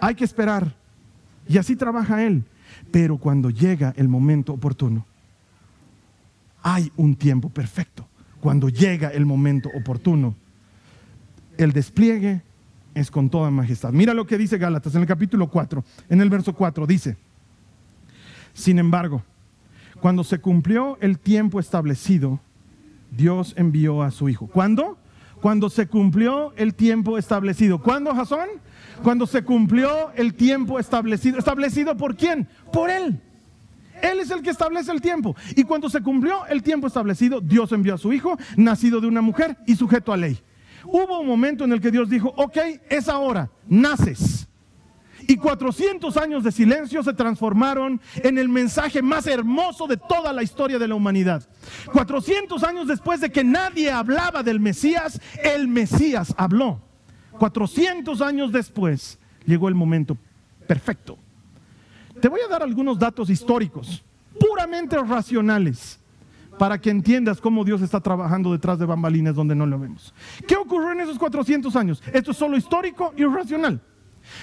[0.00, 0.74] Hay que esperar.
[1.46, 2.44] Y así trabaja Él.
[2.90, 5.04] Pero cuando llega el momento oportuno,
[6.62, 8.06] hay un tiempo perfecto.
[8.40, 10.34] Cuando llega el momento oportuno,
[11.58, 12.42] el despliegue
[12.94, 13.92] es con toda majestad.
[13.92, 17.16] Mira lo que dice Gálatas en el capítulo 4, en el verso 4, dice,
[18.54, 19.22] sin embargo,
[20.00, 22.40] cuando se cumplió el tiempo establecido,
[23.10, 24.46] Dios envió a su Hijo.
[24.46, 24.98] ¿Cuándo?
[25.40, 27.80] Cuando se cumplió el tiempo establecido.
[27.80, 28.48] ¿Cuándo, Jasón?
[29.02, 31.38] Cuando se cumplió el tiempo establecido.
[31.38, 32.48] ¿Establecido por quién?
[32.72, 33.20] Por Él.
[34.02, 35.36] Él es el que establece el tiempo.
[35.56, 39.20] Y cuando se cumplió el tiempo establecido, Dios envió a su Hijo, nacido de una
[39.20, 40.38] mujer y sujeto a ley.
[40.84, 42.56] Hubo un momento en el que Dios dijo, ok,
[42.88, 44.48] es ahora, naces.
[45.28, 50.42] Y 400 años de silencio se transformaron en el mensaje más hermoso de toda la
[50.42, 51.46] historia de la humanidad.
[51.92, 56.80] 400 años después de que nadie hablaba del Mesías, el Mesías habló.
[57.38, 60.16] 400 años después llegó el momento
[60.66, 61.18] perfecto.
[62.20, 64.04] Te voy a dar algunos datos históricos,
[64.38, 65.98] puramente racionales
[66.58, 70.12] para que entiendas cómo Dios está trabajando detrás de bambalinas donde no lo vemos.
[70.46, 72.02] ¿Qué ocurrió en esos 400 años?
[72.12, 73.80] Esto es solo histórico y racional.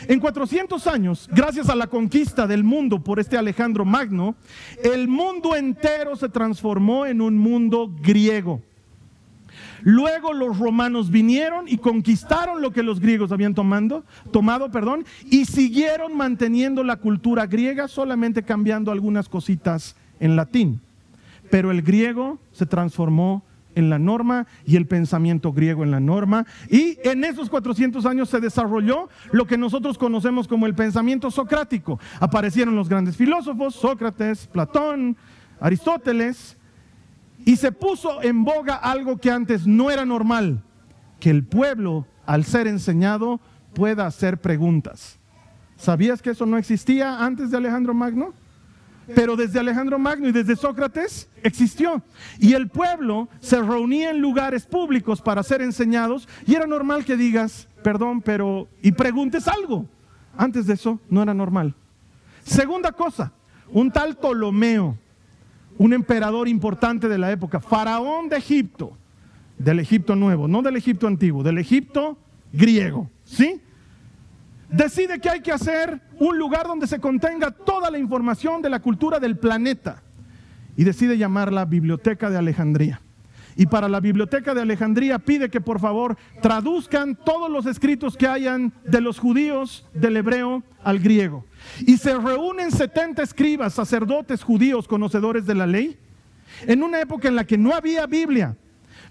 [0.08, 4.36] En 400 años, gracias a la conquista del mundo por este Alejandro Magno,
[4.84, 8.63] el mundo entero se transformó en un mundo griego.
[9.84, 15.46] Luego los romanos vinieron y conquistaron lo que los griegos habían tomando, tomado, perdón, y
[15.46, 20.82] siguieron manteniendo la cultura griega, solamente cambiando algunas cositas en latín
[21.50, 23.44] pero el griego se transformó
[23.76, 26.46] en la norma y el pensamiento griego en la norma.
[26.70, 32.00] Y en esos 400 años se desarrolló lo que nosotros conocemos como el pensamiento socrático.
[32.20, 35.16] Aparecieron los grandes filósofos, Sócrates, Platón,
[35.60, 36.57] Aristóteles,
[37.48, 40.62] y se puso en boga algo que antes no era normal,
[41.18, 43.40] que el pueblo, al ser enseñado,
[43.74, 45.18] pueda hacer preguntas.
[45.78, 48.34] ¿Sabías que eso no existía antes de Alejandro Magno?
[49.16, 52.04] pero desde Alejandro Magno y desde Sócrates existió.
[52.40, 57.16] Y el pueblo se reunía en lugares públicos para ser enseñados y era normal que
[57.16, 59.86] digas, perdón, pero, y preguntes algo.
[60.36, 61.74] Antes de eso no era normal.
[62.44, 63.32] Segunda cosa,
[63.70, 64.98] un tal Ptolomeo,
[65.78, 68.98] un emperador importante de la época, faraón de Egipto,
[69.58, 72.18] del Egipto nuevo, no del Egipto antiguo, del Egipto
[72.52, 73.62] griego, ¿sí?
[74.70, 78.82] decide que hay que hacer un lugar donde se contenga toda la información de la
[78.82, 80.02] cultura del planeta
[80.76, 83.02] y decide llamarla Biblioteca de Alejandría.
[83.56, 88.28] Y para la Biblioteca de Alejandría pide que por favor traduzcan todos los escritos que
[88.28, 91.44] hayan de los judíos del hebreo al griego.
[91.86, 95.98] Y se reúnen 70 escribas, sacerdotes judíos conocedores de la ley,
[96.66, 98.56] en una época en la que no había Biblia,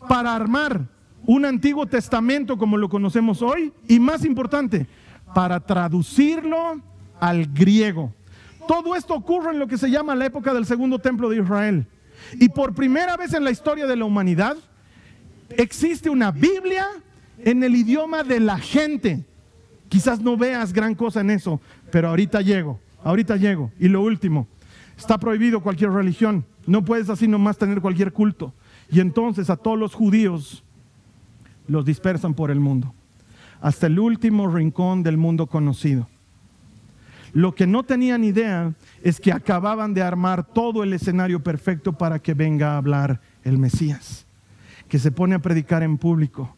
[0.09, 0.87] para armar
[1.25, 4.87] un Antiguo Testamento como lo conocemos hoy y más importante,
[5.35, 6.81] para traducirlo
[7.21, 8.12] al griego.
[8.69, 11.87] Todo esto ocurre en lo que se llama la época del segundo templo de Israel.
[12.35, 14.57] Y por primera vez en la historia de la humanidad
[15.51, 16.87] existe una Biblia
[17.38, 19.25] en el idioma de la gente.
[19.88, 23.70] Quizás no veas gran cosa en eso, pero ahorita llego, ahorita llego.
[23.79, 24.46] Y lo último,
[24.96, 26.44] está prohibido cualquier religión.
[26.66, 28.53] No puedes así nomás tener cualquier culto.
[28.90, 30.64] Y entonces a todos los judíos
[31.68, 32.94] los dispersan por el mundo
[33.61, 36.09] hasta el último rincón del mundo conocido.
[37.33, 38.72] Lo que no tenían idea
[39.03, 43.59] es que acababan de armar todo el escenario perfecto para que venga a hablar el
[43.59, 44.27] Mesías,
[44.88, 46.57] que se pone a predicar en público,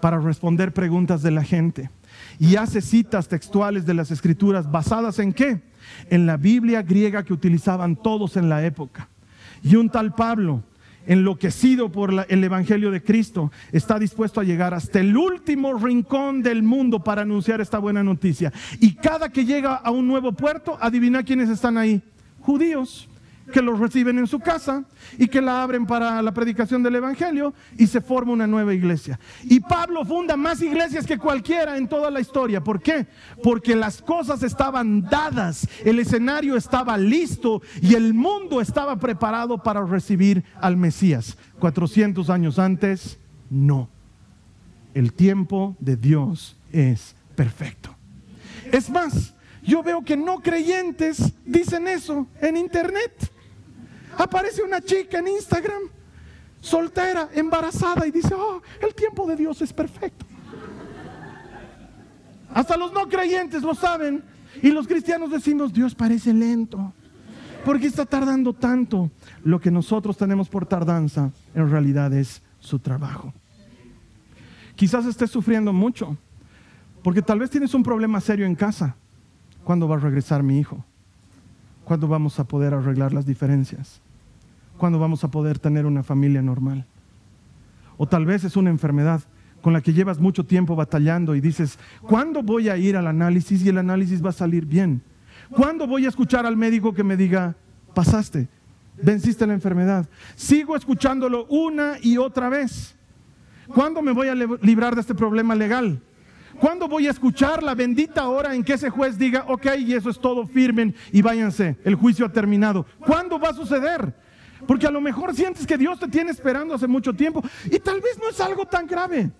[0.00, 1.90] para responder preguntas de la gente.
[2.40, 5.60] Y hace citas textuales de las escrituras basadas en qué?
[6.08, 9.10] En la Biblia griega que utilizaban todos en la época.
[9.62, 10.64] Y un tal Pablo
[11.06, 16.62] enloquecido por el Evangelio de Cristo, está dispuesto a llegar hasta el último rincón del
[16.62, 18.52] mundo para anunciar esta buena noticia.
[18.80, 22.00] Y cada que llega a un nuevo puerto, adivina quiénes están ahí.
[22.40, 23.09] Judíos
[23.50, 24.84] que los reciben en su casa
[25.18, 29.18] y que la abren para la predicación del Evangelio y se forma una nueva iglesia.
[29.44, 32.62] Y Pablo funda más iglesias que cualquiera en toda la historia.
[32.62, 33.06] ¿Por qué?
[33.42, 39.84] Porque las cosas estaban dadas, el escenario estaba listo y el mundo estaba preparado para
[39.84, 41.36] recibir al Mesías.
[41.58, 43.88] 400 años antes, no.
[44.94, 47.94] El tiempo de Dios es perfecto.
[48.72, 53.30] Es más, yo veo que no creyentes dicen eso en internet.
[54.16, 55.82] Aparece una chica en Instagram,
[56.60, 60.26] soltera, embarazada, y dice, oh, el tiempo de Dios es perfecto.
[62.52, 64.22] Hasta los no creyentes lo saben.
[64.62, 66.92] Y los cristianos decimos, Dios parece lento.
[67.64, 69.10] ¿Por qué está tardando tanto?
[69.44, 73.32] Lo que nosotros tenemos por tardanza en realidad es su trabajo.
[74.74, 76.16] Quizás estés sufriendo mucho,
[77.02, 78.96] porque tal vez tienes un problema serio en casa.
[79.62, 80.84] ¿Cuándo va a regresar mi hijo?
[81.90, 84.00] ¿Cuándo vamos a poder arreglar las diferencias?
[84.78, 86.86] ¿Cuándo vamos a poder tener una familia normal?
[87.96, 89.22] O tal vez es una enfermedad
[89.60, 93.64] con la que llevas mucho tiempo batallando y dices, ¿cuándo voy a ir al análisis
[93.64, 95.02] y el análisis va a salir bien?
[95.50, 97.56] ¿Cuándo voy a escuchar al médico que me diga,
[97.92, 98.46] pasaste,
[99.02, 100.08] venciste la enfermedad?
[100.36, 102.94] Sigo escuchándolo una y otra vez.
[103.66, 106.00] ¿Cuándo me voy a librar de este problema legal?
[106.60, 110.10] ¿Cuándo voy a escuchar la bendita hora en que ese juez diga, ok, y eso
[110.10, 112.84] es todo, firmen y váyanse, el juicio ha terminado?
[112.98, 114.14] ¿Cuándo va a suceder?
[114.66, 118.02] Porque a lo mejor sientes que Dios te tiene esperando hace mucho tiempo y tal
[118.02, 119.30] vez no es algo tan grave.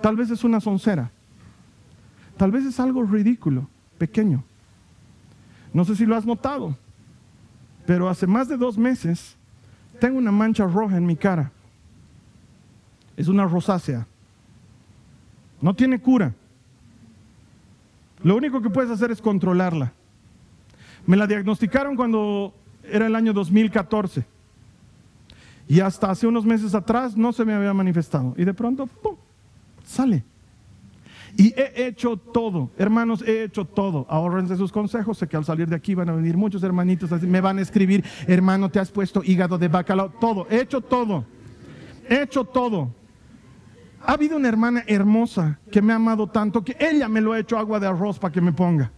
[0.00, 1.10] Tal vez es una soncera.
[2.38, 4.42] Tal vez es algo ridículo, pequeño.
[5.74, 6.76] No sé si lo has notado,
[7.84, 9.36] pero hace más de dos meses
[10.00, 11.52] tengo una mancha roja en mi cara.
[13.18, 14.06] Es una rosácea.
[15.60, 16.32] No tiene cura.
[18.24, 19.92] Lo único que puedes hacer es controlarla.
[21.06, 24.24] Me la diagnosticaron cuando era el año 2014.
[25.68, 28.34] Y hasta hace unos meses atrás no se me había manifestado.
[28.36, 29.16] Y de pronto, ¡pum!
[29.84, 30.24] sale.
[31.36, 34.06] Y he hecho todo, hermanos, he hecho todo.
[34.08, 35.18] Ahorrense sus consejos.
[35.18, 38.04] Sé que al salir de aquí van a venir muchos hermanitos, me van a escribir,
[38.26, 40.10] hermano, te has puesto hígado de bacalao.
[40.20, 41.24] Todo, he hecho todo.
[42.08, 42.90] He hecho todo.
[44.06, 47.38] Ha habido una hermana hermosa que me ha amado tanto que ella me lo ha
[47.38, 48.90] hecho agua de arroz para que me ponga.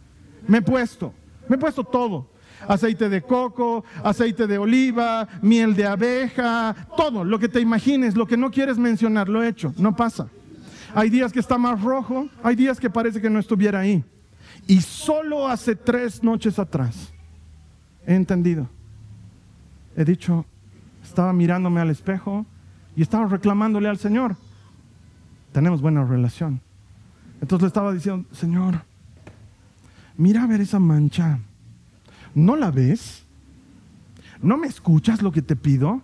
[0.49, 1.13] Me he puesto,
[1.49, 2.29] me he puesto todo.
[2.67, 8.27] aceite de coco, aceite de oliva, miel de abeja, todo, lo que te imagines, lo
[8.27, 10.29] que no quieres mencionar, lo he hecho, no pasa.
[10.95, 14.03] Hay días que está más rojo, hay días que parece que no estuviera ahí.
[14.67, 17.13] Y solo hace tres noches atrás
[18.07, 18.69] he entendido.
[19.97, 20.45] He dicho,
[21.03, 22.47] estaba mirándome al espejo
[22.97, 24.37] y estaba reclamándole al Señor.
[25.57, 26.61] Tenemos buena relación.
[27.41, 28.83] Entonces le estaba diciendo, Señor,
[30.19, 31.39] mira a ver esa mancha.
[32.35, 33.25] ¿No la ves?
[34.43, 36.03] ¿No me escuchas lo que te pido?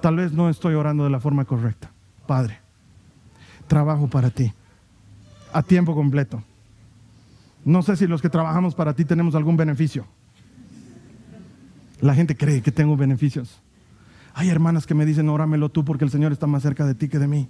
[0.00, 1.90] Tal vez no estoy orando de la forma correcta.
[2.28, 2.60] Padre,
[3.66, 4.52] trabajo para ti,
[5.52, 6.40] a tiempo completo.
[7.64, 10.06] No sé si los que trabajamos para ti tenemos algún beneficio.
[12.00, 13.60] La gente cree que tengo beneficios.
[14.32, 17.08] Hay hermanas que me dicen, óramelo tú porque el Señor está más cerca de ti
[17.08, 17.48] que de mí.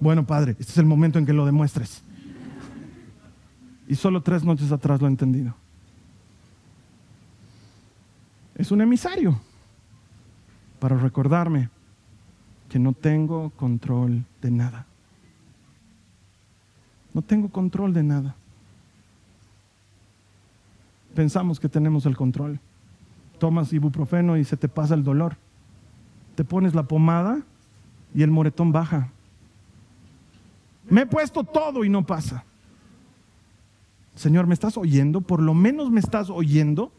[0.00, 2.02] Bueno, Padre, este es el momento en que lo demuestres.
[3.86, 5.54] Y solo tres noches atrás lo he entendido.
[8.54, 9.38] Es un emisario
[10.78, 11.68] para recordarme
[12.70, 14.86] que no tengo control de nada.
[17.12, 18.36] No tengo control de nada.
[21.14, 22.58] Pensamos que tenemos el control.
[23.38, 25.36] Tomas ibuprofeno y se te pasa el dolor.
[26.36, 27.42] Te pones la pomada
[28.14, 29.10] y el moretón baja.
[30.90, 32.44] Me he puesto todo y no pasa.
[34.16, 35.20] Señor, ¿me estás oyendo?
[35.20, 36.92] Por lo menos me estás oyendo.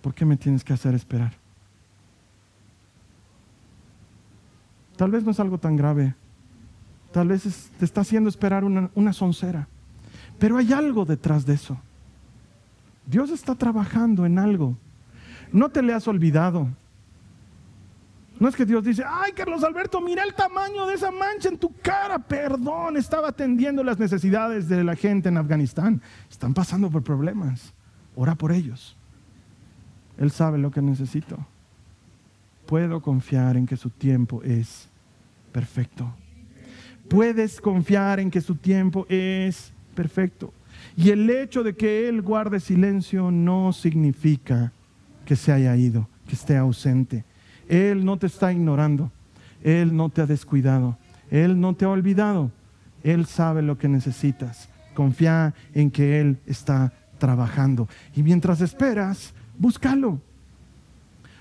[0.00, 1.34] ¿Por qué me tienes que hacer esperar?
[4.96, 6.14] Tal vez no es algo tan grave.
[7.12, 9.68] Tal vez te está haciendo esperar una, una soncera.
[10.38, 11.78] Pero hay algo detrás de eso.
[13.06, 14.76] Dios está trabajando en algo.
[15.52, 16.68] No te le has olvidado.
[18.44, 21.56] No es que Dios dice, ay Carlos Alberto, mira el tamaño de esa mancha en
[21.56, 22.18] tu cara.
[22.18, 26.02] Perdón, estaba atendiendo las necesidades de la gente en Afganistán.
[26.30, 27.72] Están pasando por problemas.
[28.14, 28.98] Ora por ellos.
[30.18, 31.38] Él sabe lo que necesito.
[32.66, 34.90] Puedo confiar en que su tiempo es
[35.50, 36.14] perfecto.
[37.08, 40.52] Puedes confiar en que su tiempo es perfecto.
[40.98, 44.70] Y el hecho de que Él guarde silencio no significa
[45.24, 47.24] que se haya ido, que esté ausente.
[47.68, 49.10] Él no te está ignorando.
[49.62, 50.98] Él no te ha descuidado.
[51.30, 52.50] Él no te ha olvidado.
[53.02, 54.68] Él sabe lo que necesitas.
[54.94, 57.88] Confía en que Él está trabajando.
[58.14, 60.20] Y mientras esperas, búscalo.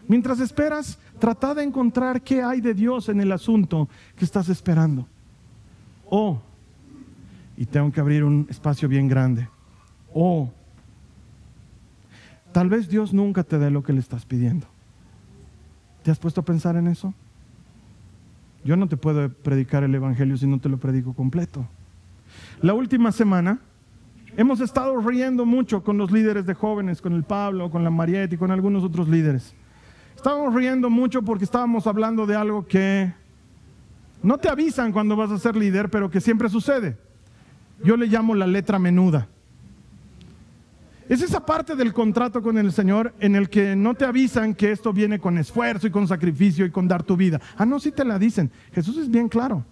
[0.08, 5.08] Mientras esperas, trata de encontrar qué hay de Dios en el asunto que estás esperando.
[6.10, 6.40] Oh,
[7.58, 9.48] y tengo que abrir un espacio bien grande.
[10.14, 10.50] Oh,
[12.52, 14.73] tal vez Dios nunca te dé lo que le estás pidiendo.
[16.04, 17.14] ¿Te has puesto a pensar en eso?
[18.64, 21.66] Yo no te puedo predicar el Evangelio si no te lo predico completo.
[22.62, 23.60] La última semana
[24.38, 28.34] hemos estado riendo mucho con los líderes de jóvenes, con el Pablo, con la Mariette
[28.34, 29.54] y con algunos otros líderes.
[30.16, 33.14] Estábamos riendo mucho porque estábamos hablando de algo que
[34.22, 36.98] no te avisan cuando vas a ser líder, pero que siempre sucede.
[37.84, 39.28] Yo le llamo la letra menuda.
[41.14, 44.72] Es esa parte del contrato con el Señor en el que no te avisan que
[44.72, 47.40] esto viene con esfuerzo y con sacrificio y con dar tu vida.
[47.56, 48.50] Ah, no, sí te la dicen.
[48.74, 49.64] Jesús es bien claro.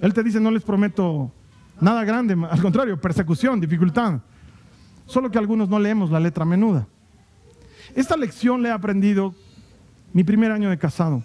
[0.00, 1.32] Él te dice, no les prometo
[1.80, 4.20] nada grande, al contrario, persecución, dificultad.
[5.06, 6.86] Solo que algunos no leemos la letra menuda.
[7.96, 9.34] Esta lección le he aprendido
[10.12, 11.24] mi primer año de casado.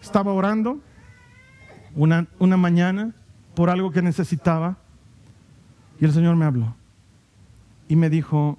[0.00, 0.80] Estaba orando
[1.94, 3.14] una, una mañana
[3.54, 4.78] por algo que necesitaba
[6.00, 6.77] y el Señor me habló
[7.88, 8.58] y me dijo,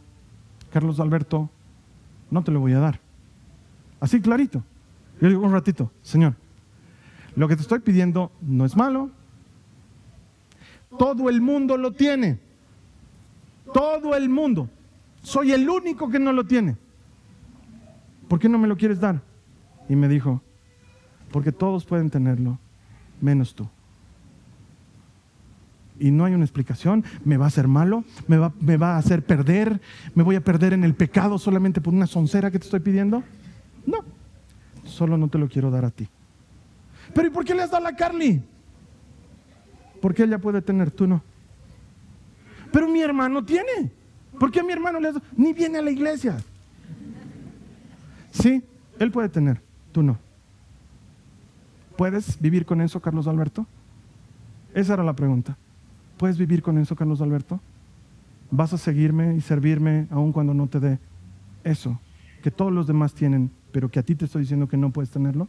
[0.71, 1.49] Carlos Alberto,
[2.31, 2.99] no te lo voy a dar.
[3.99, 4.63] Así clarito.
[5.21, 6.35] Yo digo, un ratito, Señor,
[7.35, 9.11] lo que te estoy pidiendo no es malo.
[10.97, 12.39] Todo el mundo lo tiene.
[13.73, 14.69] Todo el mundo.
[15.21, 16.75] Soy el único que no lo tiene.
[18.27, 19.21] ¿Por qué no me lo quieres dar?
[19.87, 20.41] Y me dijo,
[21.31, 22.57] porque todos pueden tenerlo,
[23.21, 23.67] menos tú
[25.99, 28.97] y no hay una explicación, me va a hacer malo, me va, me va, a
[28.97, 29.81] hacer perder,
[30.15, 33.23] me voy a perder en el pecado solamente por una soncera que te estoy pidiendo.
[33.85, 33.97] No,
[34.85, 36.07] solo no te lo quiero dar a ti.
[37.13, 38.41] Pero ¿y por qué le has dado a Carly?
[40.01, 41.21] Porque ella puede tener, tú no.
[42.71, 43.91] Pero mi hermano tiene.
[44.39, 45.25] ¿Por qué mi hermano le has dado?
[45.35, 46.37] Ni viene a la iglesia.
[48.31, 48.63] Sí,
[48.99, 50.17] él puede tener, tú no.
[51.97, 53.65] ¿Puedes vivir con eso, Carlos Alberto?
[54.73, 55.57] Esa era la pregunta.
[56.19, 57.61] ¿Puedes vivir con eso, Carlos Alberto?
[58.51, 60.99] ¿Vas a seguirme y servirme aun cuando no te dé
[61.63, 61.97] eso
[62.43, 65.09] que todos los demás tienen, pero que a ti te estoy diciendo que no puedes
[65.11, 65.47] tenerlo?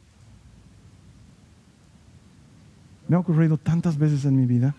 [3.09, 4.77] Me ha ocurrido tantas veces en mi vida,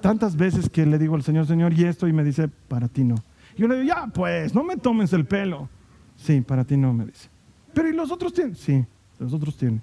[0.00, 3.02] tantas veces que le digo al Señor, Señor, y esto, y me dice, para ti
[3.02, 3.16] no.
[3.58, 5.68] Yo le digo, ya, pues, no me tomes el pelo.
[6.14, 7.28] Sí, para ti no, me dice.
[7.74, 8.54] Pero ¿y los otros tienen?
[8.54, 8.86] Sí,
[9.18, 9.82] los otros tienen.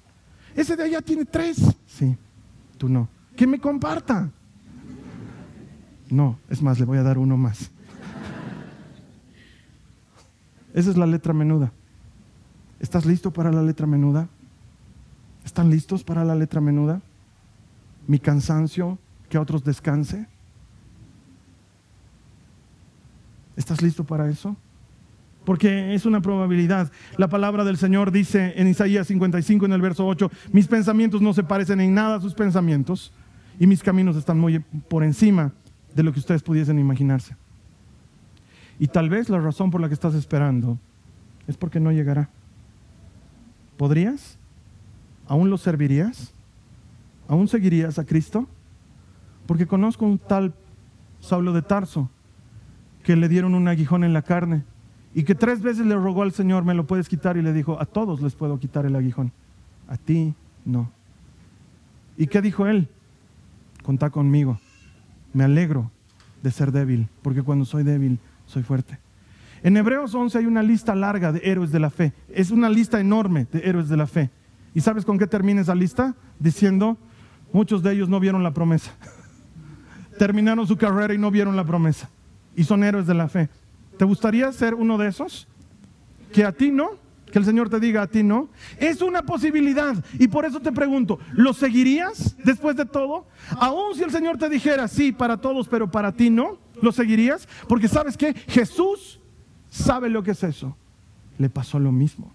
[0.56, 1.76] Ese de allá tiene tres.
[1.86, 2.16] Sí,
[2.78, 3.10] tú no.
[3.36, 4.32] Que me comparta.
[6.10, 7.72] No, es más, le voy a dar uno más.
[10.74, 11.72] Esa es la letra menuda.
[12.80, 14.28] ¿Estás listo para la letra menuda?
[15.44, 17.02] ¿Están listos para la letra menuda?
[18.08, 18.98] Mi cansancio,
[19.30, 20.28] que otros descanse.
[23.56, 24.56] ¿Estás listo para eso?
[25.44, 26.92] Porque es una probabilidad.
[27.18, 31.34] La palabra del Señor dice en Isaías 55 en el verso 8, mis pensamientos no
[31.34, 33.12] se parecen en nada a sus pensamientos
[33.60, 35.52] y mis caminos están muy por encima
[36.00, 37.36] de lo que ustedes pudiesen imaginarse.
[38.80, 40.80] Y tal vez la razón por la que estás esperando
[41.46, 42.30] es porque no llegará.
[43.76, 44.38] ¿Podrías?
[45.28, 46.34] ¿Aún lo servirías?
[47.28, 48.48] ¿Aún seguirías a Cristo?
[49.46, 50.54] Porque conozco un tal
[51.20, 52.10] Saulo de Tarso
[53.04, 54.64] que le dieron un aguijón en la carne
[55.14, 57.78] y que tres veces le rogó al Señor, me lo puedes quitar y le dijo,
[57.82, 59.34] a todos les puedo quitar el aguijón,
[59.90, 60.34] a ti
[60.64, 60.94] no.
[62.16, 62.88] ¿Y qué dijo él?
[63.84, 64.62] Contá conmigo,
[65.34, 65.92] me alegro
[66.44, 69.00] de ser débil, porque cuando soy débil soy fuerte.
[69.62, 73.00] En Hebreos 11 hay una lista larga de héroes de la fe, es una lista
[73.00, 74.30] enorme de héroes de la fe.
[74.74, 76.16] ¿Y sabes con qué termina esa lista?
[76.40, 76.98] Diciendo,
[77.52, 78.92] muchos de ellos no vieron la promesa.
[80.18, 82.10] Terminaron su carrera y no vieron la promesa
[82.56, 83.50] y son héroes de la fe.
[83.98, 85.48] ¿Te gustaría ser uno de esos?
[86.34, 86.92] Que a ti no,
[87.32, 88.50] que el Señor te diga a ti no.
[88.78, 93.28] Es una posibilidad y por eso te pregunto, ¿lo seguirías después de todo?
[93.58, 97.48] Aún si el Señor te dijera sí para todos, pero para ti no, ¿lo seguirías?
[97.68, 99.20] Porque sabes que Jesús
[99.70, 100.76] sabe lo que es eso.
[101.38, 102.34] Le pasó lo mismo.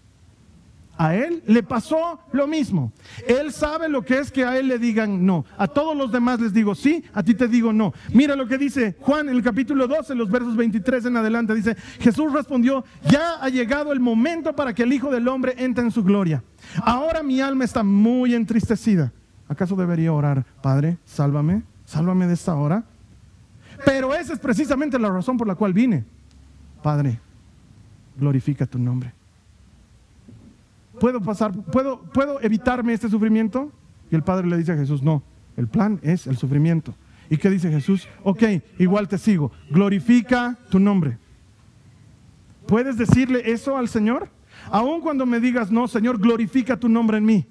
[0.97, 2.93] A él le pasó lo mismo.
[3.27, 5.45] Él sabe lo que es que a él le digan no.
[5.59, 7.93] A todos los demás les digo sí, a ti te digo no.
[8.13, 11.55] Mira lo que dice Juan en el capítulo 12, los versos 23 en adelante.
[11.55, 15.85] Dice, Jesús respondió, ya ha llegado el momento para que el Hijo del Hombre entre
[15.85, 16.45] en su gloria.
[16.83, 19.13] Ahora mi alma está muy entristecida.
[19.49, 22.85] ¿Acaso debería orar, Padre, sálvame, sálvame de esta hora?
[23.85, 26.05] Pero esa es precisamente la razón por la cual vine.
[26.83, 27.19] Padre,
[28.17, 29.13] glorifica tu nombre.
[31.01, 33.73] ¿Puedo pasar, puedo, puedo evitarme este sufrimiento?
[34.11, 35.23] Y el Padre le dice a Jesús, no,
[35.57, 36.95] el plan es el sufrimiento.
[37.31, 38.07] ¿Y qué dice Jesús?
[38.23, 38.43] Ok,
[38.79, 41.19] igual te sigo, glorifica tu nombre.
[42.67, 44.29] ¿Puedes decirle eso al Señor?
[44.71, 47.47] Aun cuando me digas, no, Señor, glorifica tu nombre en mí.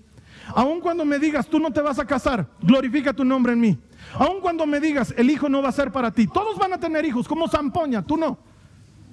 [0.55, 3.77] Aun cuando me digas, tú no te vas a casar, glorifica tu nombre en mí.
[4.15, 6.79] Aun cuando me digas, el hijo no va a ser para ti, todos van a
[6.79, 8.37] tener hijos, como Zampoña, tú no.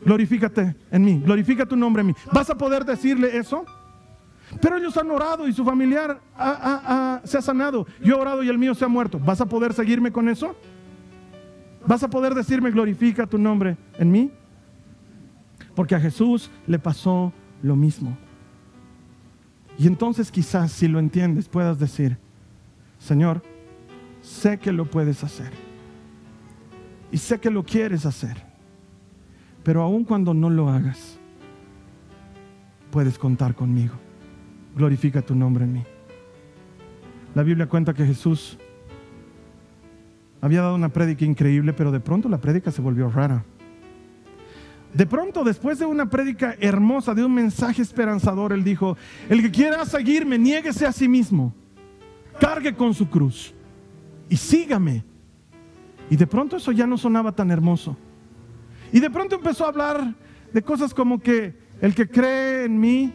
[0.04, 2.14] Glorifícate en mí, glorifica tu nombre en mí.
[2.32, 3.64] ¿Vas a poder decirle eso?
[4.60, 6.20] Pero ellos han orado y su familiar
[7.24, 7.86] se ha sanado.
[8.02, 9.18] Yo he orado y el mío se ha muerto.
[9.18, 10.56] ¿Vas a poder seguirme con eso?
[11.86, 14.30] ¿Vas a poder decirme glorifica tu nombre en mí?
[15.74, 17.32] Porque a Jesús le pasó
[17.62, 18.16] lo mismo.
[19.78, 22.18] Y entonces quizás si lo entiendes puedas decir,
[22.98, 23.42] Señor,
[24.20, 25.52] sé que lo puedes hacer.
[27.12, 28.36] Y sé que lo quieres hacer.
[29.62, 31.18] Pero aun cuando no lo hagas,
[32.90, 33.94] puedes contar conmigo
[34.76, 35.84] glorifica tu nombre en mí.
[37.34, 38.58] La Biblia cuenta que Jesús
[40.40, 43.44] había dado una prédica increíble, pero de pronto la prédica se volvió rara.
[44.94, 48.96] De pronto, después de una prédica hermosa, de un mensaje esperanzador, él dijo,
[49.28, 51.54] el que quiera seguirme, niéguese a sí mismo,
[52.40, 53.54] cargue con su cruz
[54.28, 55.04] y sígame.
[56.08, 57.96] Y de pronto eso ya no sonaba tan hermoso.
[58.92, 60.14] Y de pronto empezó a hablar
[60.52, 63.12] de cosas como que el que cree en mí,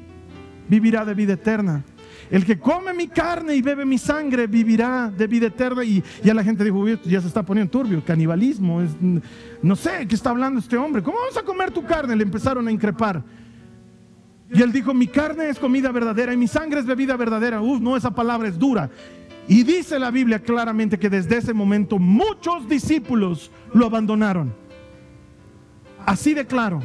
[0.68, 1.84] vivirá de vida eterna.
[2.30, 5.84] El que come mi carne y bebe mi sangre vivirá de vida eterna.
[5.84, 8.82] Y ya la gente dijo, ya se está poniendo turbio, canibalismo.
[9.61, 11.03] No sé qué está hablando este hombre.
[11.03, 12.16] ¿Cómo vamos a comer tu carne?
[12.16, 13.24] Le empezaron a increpar.
[14.51, 17.61] Y él dijo, mi carne es comida verdadera y mi sangre es bebida verdadera.
[17.61, 18.89] Uf, no, esa palabra es dura.
[19.47, 24.53] Y dice la Biblia claramente que desde ese momento muchos discípulos lo abandonaron.
[26.05, 26.82] Así de claro.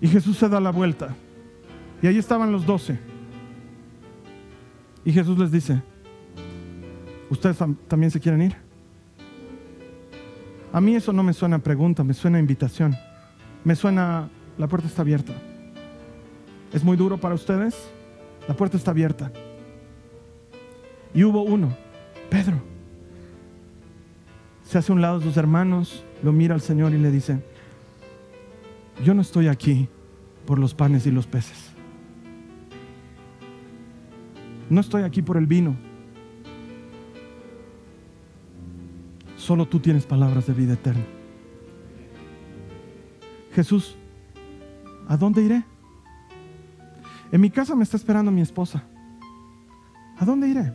[0.00, 1.14] Y Jesús se da la vuelta.
[2.02, 2.98] Y ahí estaban los doce.
[5.04, 5.80] Y Jesús les dice,
[7.30, 7.56] ¿ustedes
[7.88, 8.56] también se quieren ir?
[10.72, 12.96] A mí eso no me suena pregunta, me suena invitación.
[13.64, 14.28] Me suena,
[14.58, 15.32] la puerta está abierta.
[16.72, 17.76] ¿Es muy duro para ustedes?
[18.48, 19.30] La puerta está abierta.
[21.14, 21.76] Y hubo uno,
[22.30, 22.56] Pedro.
[24.64, 27.44] Se hace a un lado de sus hermanos, lo mira al Señor y le dice,
[29.04, 29.88] yo no estoy aquí
[30.46, 31.71] por los panes y los peces.
[34.72, 35.76] No estoy aquí por el vino.
[39.36, 41.04] Solo tú tienes palabras de vida eterna.
[43.52, 43.98] Jesús,
[45.08, 45.62] ¿a dónde iré?
[47.32, 48.82] En mi casa me está esperando mi esposa.
[50.18, 50.72] ¿A dónde iré?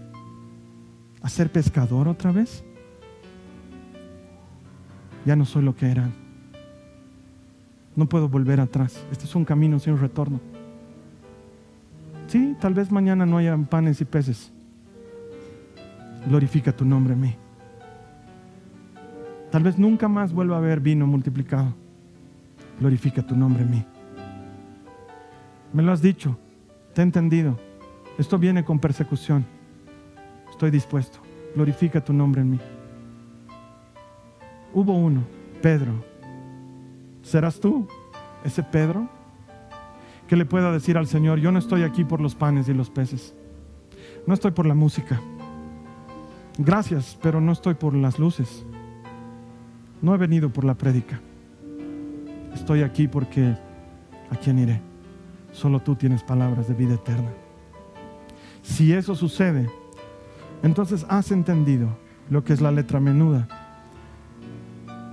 [1.24, 2.64] ¿A ser pescador otra vez?
[5.26, 6.08] Ya no soy lo que era.
[7.96, 9.04] No puedo volver atrás.
[9.12, 10.40] Este es un camino sin retorno.
[12.28, 14.52] Sí, tal vez mañana no haya panes y peces.
[16.28, 17.36] Glorifica tu nombre en mí.
[19.52, 21.74] Tal vez nunca más vuelva a haber vino multiplicado.
[22.80, 23.86] Glorifica tu nombre en mí.
[25.72, 26.38] Me lo has dicho,
[26.94, 27.58] te he entendido.
[28.18, 29.46] Esto viene con persecución.
[30.50, 31.20] Estoy dispuesto.
[31.56, 32.60] Glorifica tu nombre en mí.
[34.74, 35.24] Hubo uno,
[35.62, 35.94] Pedro.
[37.22, 37.88] ¿Serás tú
[38.44, 39.17] ese Pedro?
[40.28, 42.90] Que le pueda decir al Señor, yo no estoy aquí por los panes y los
[42.90, 43.34] peces.
[44.26, 45.22] No estoy por la música.
[46.58, 48.66] Gracias, pero no estoy por las luces.
[50.02, 51.20] No he venido por la prédica.
[52.54, 53.56] Estoy aquí porque
[54.30, 54.82] ¿a quién iré?
[55.54, 57.32] Solo tú tienes palabras de vida eterna.
[58.64, 59.70] Si eso sucede,
[60.62, 61.88] entonces has entendido
[62.30, 63.48] lo que es la letra menuda.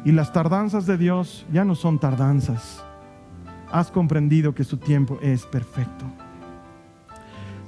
[0.05, 2.85] Y las tardanzas de Dios ya no son tardanzas.
[3.75, 6.05] Has comprendido que su tiempo es perfecto.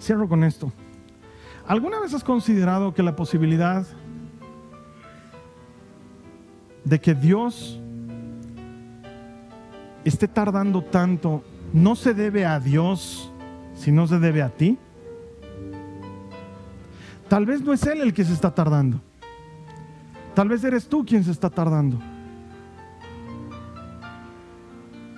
[0.00, 0.72] Cierro con esto.
[1.66, 3.84] ¿Alguna vez has considerado que la posibilidad
[6.84, 7.80] de que Dios
[10.04, 11.42] esté tardando tanto
[11.72, 13.32] no se debe a Dios,
[13.74, 14.78] sino se debe a ti?
[17.28, 19.00] Tal vez no es Él el que se está tardando.
[20.36, 21.98] Tal vez eres tú quien se está tardando.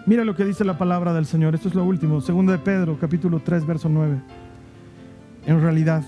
[0.08, 1.54] Mira lo que dice la palabra del Señor.
[1.54, 2.22] Esto es lo último.
[2.22, 4.16] Segundo de Pedro, capítulo 3, verso 9.
[5.44, 6.02] En realidad,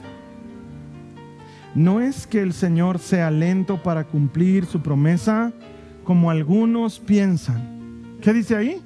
[1.74, 5.53] no es que el Señor sea lento para cumplir su promesa,
[6.03, 8.16] como algunos piensan.
[8.22, 8.80] ¿Qué dice ahí?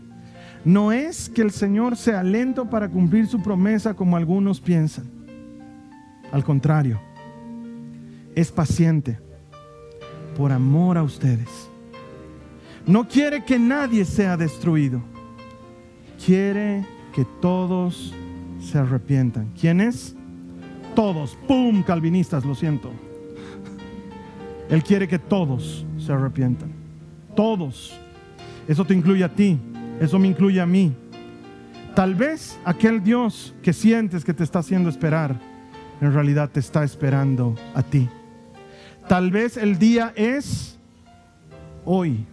[0.64, 5.04] No es que el Señor sea lento para cumplir su promesa, como algunos piensan.
[6.32, 7.00] Al contrario,
[8.34, 9.20] es paciente
[10.36, 11.70] por amor a ustedes.
[12.86, 15.00] No quiere que nadie sea destruido.
[16.24, 18.14] Quiere que todos
[18.60, 19.52] se arrepientan.
[19.58, 20.14] ¿Quiénes?
[20.94, 21.36] Todos.
[21.48, 21.82] ¡Pum!
[21.82, 22.90] Calvinistas, lo siento.
[24.68, 26.72] Él quiere que todos se arrepientan.
[27.34, 27.98] Todos.
[28.68, 29.58] Eso te incluye a ti.
[30.00, 30.94] Eso me incluye a mí.
[31.94, 35.38] Tal vez aquel Dios que sientes que te está haciendo esperar,
[36.00, 38.08] en realidad te está esperando a ti.
[39.08, 40.78] Tal vez el día es
[41.84, 42.26] hoy.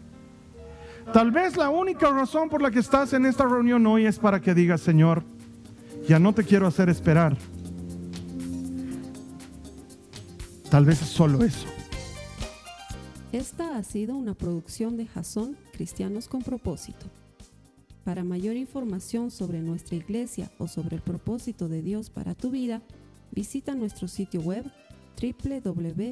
[1.13, 4.39] Tal vez la única razón por la que estás en esta reunión hoy es para
[4.39, 5.23] que digas, Señor,
[6.07, 7.37] ya no te quiero hacer esperar.
[10.69, 11.67] Tal vez es solo eso.
[13.33, 17.05] Esta ha sido una producción de Jason Cristianos con propósito.
[18.05, 22.81] Para mayor información sobre nuestra iglesia o sobre el propósito de Dios para tu vida,
[23.31, 24.65] visita nuestro sitio web
[25.21, 26.11] www.jason.info.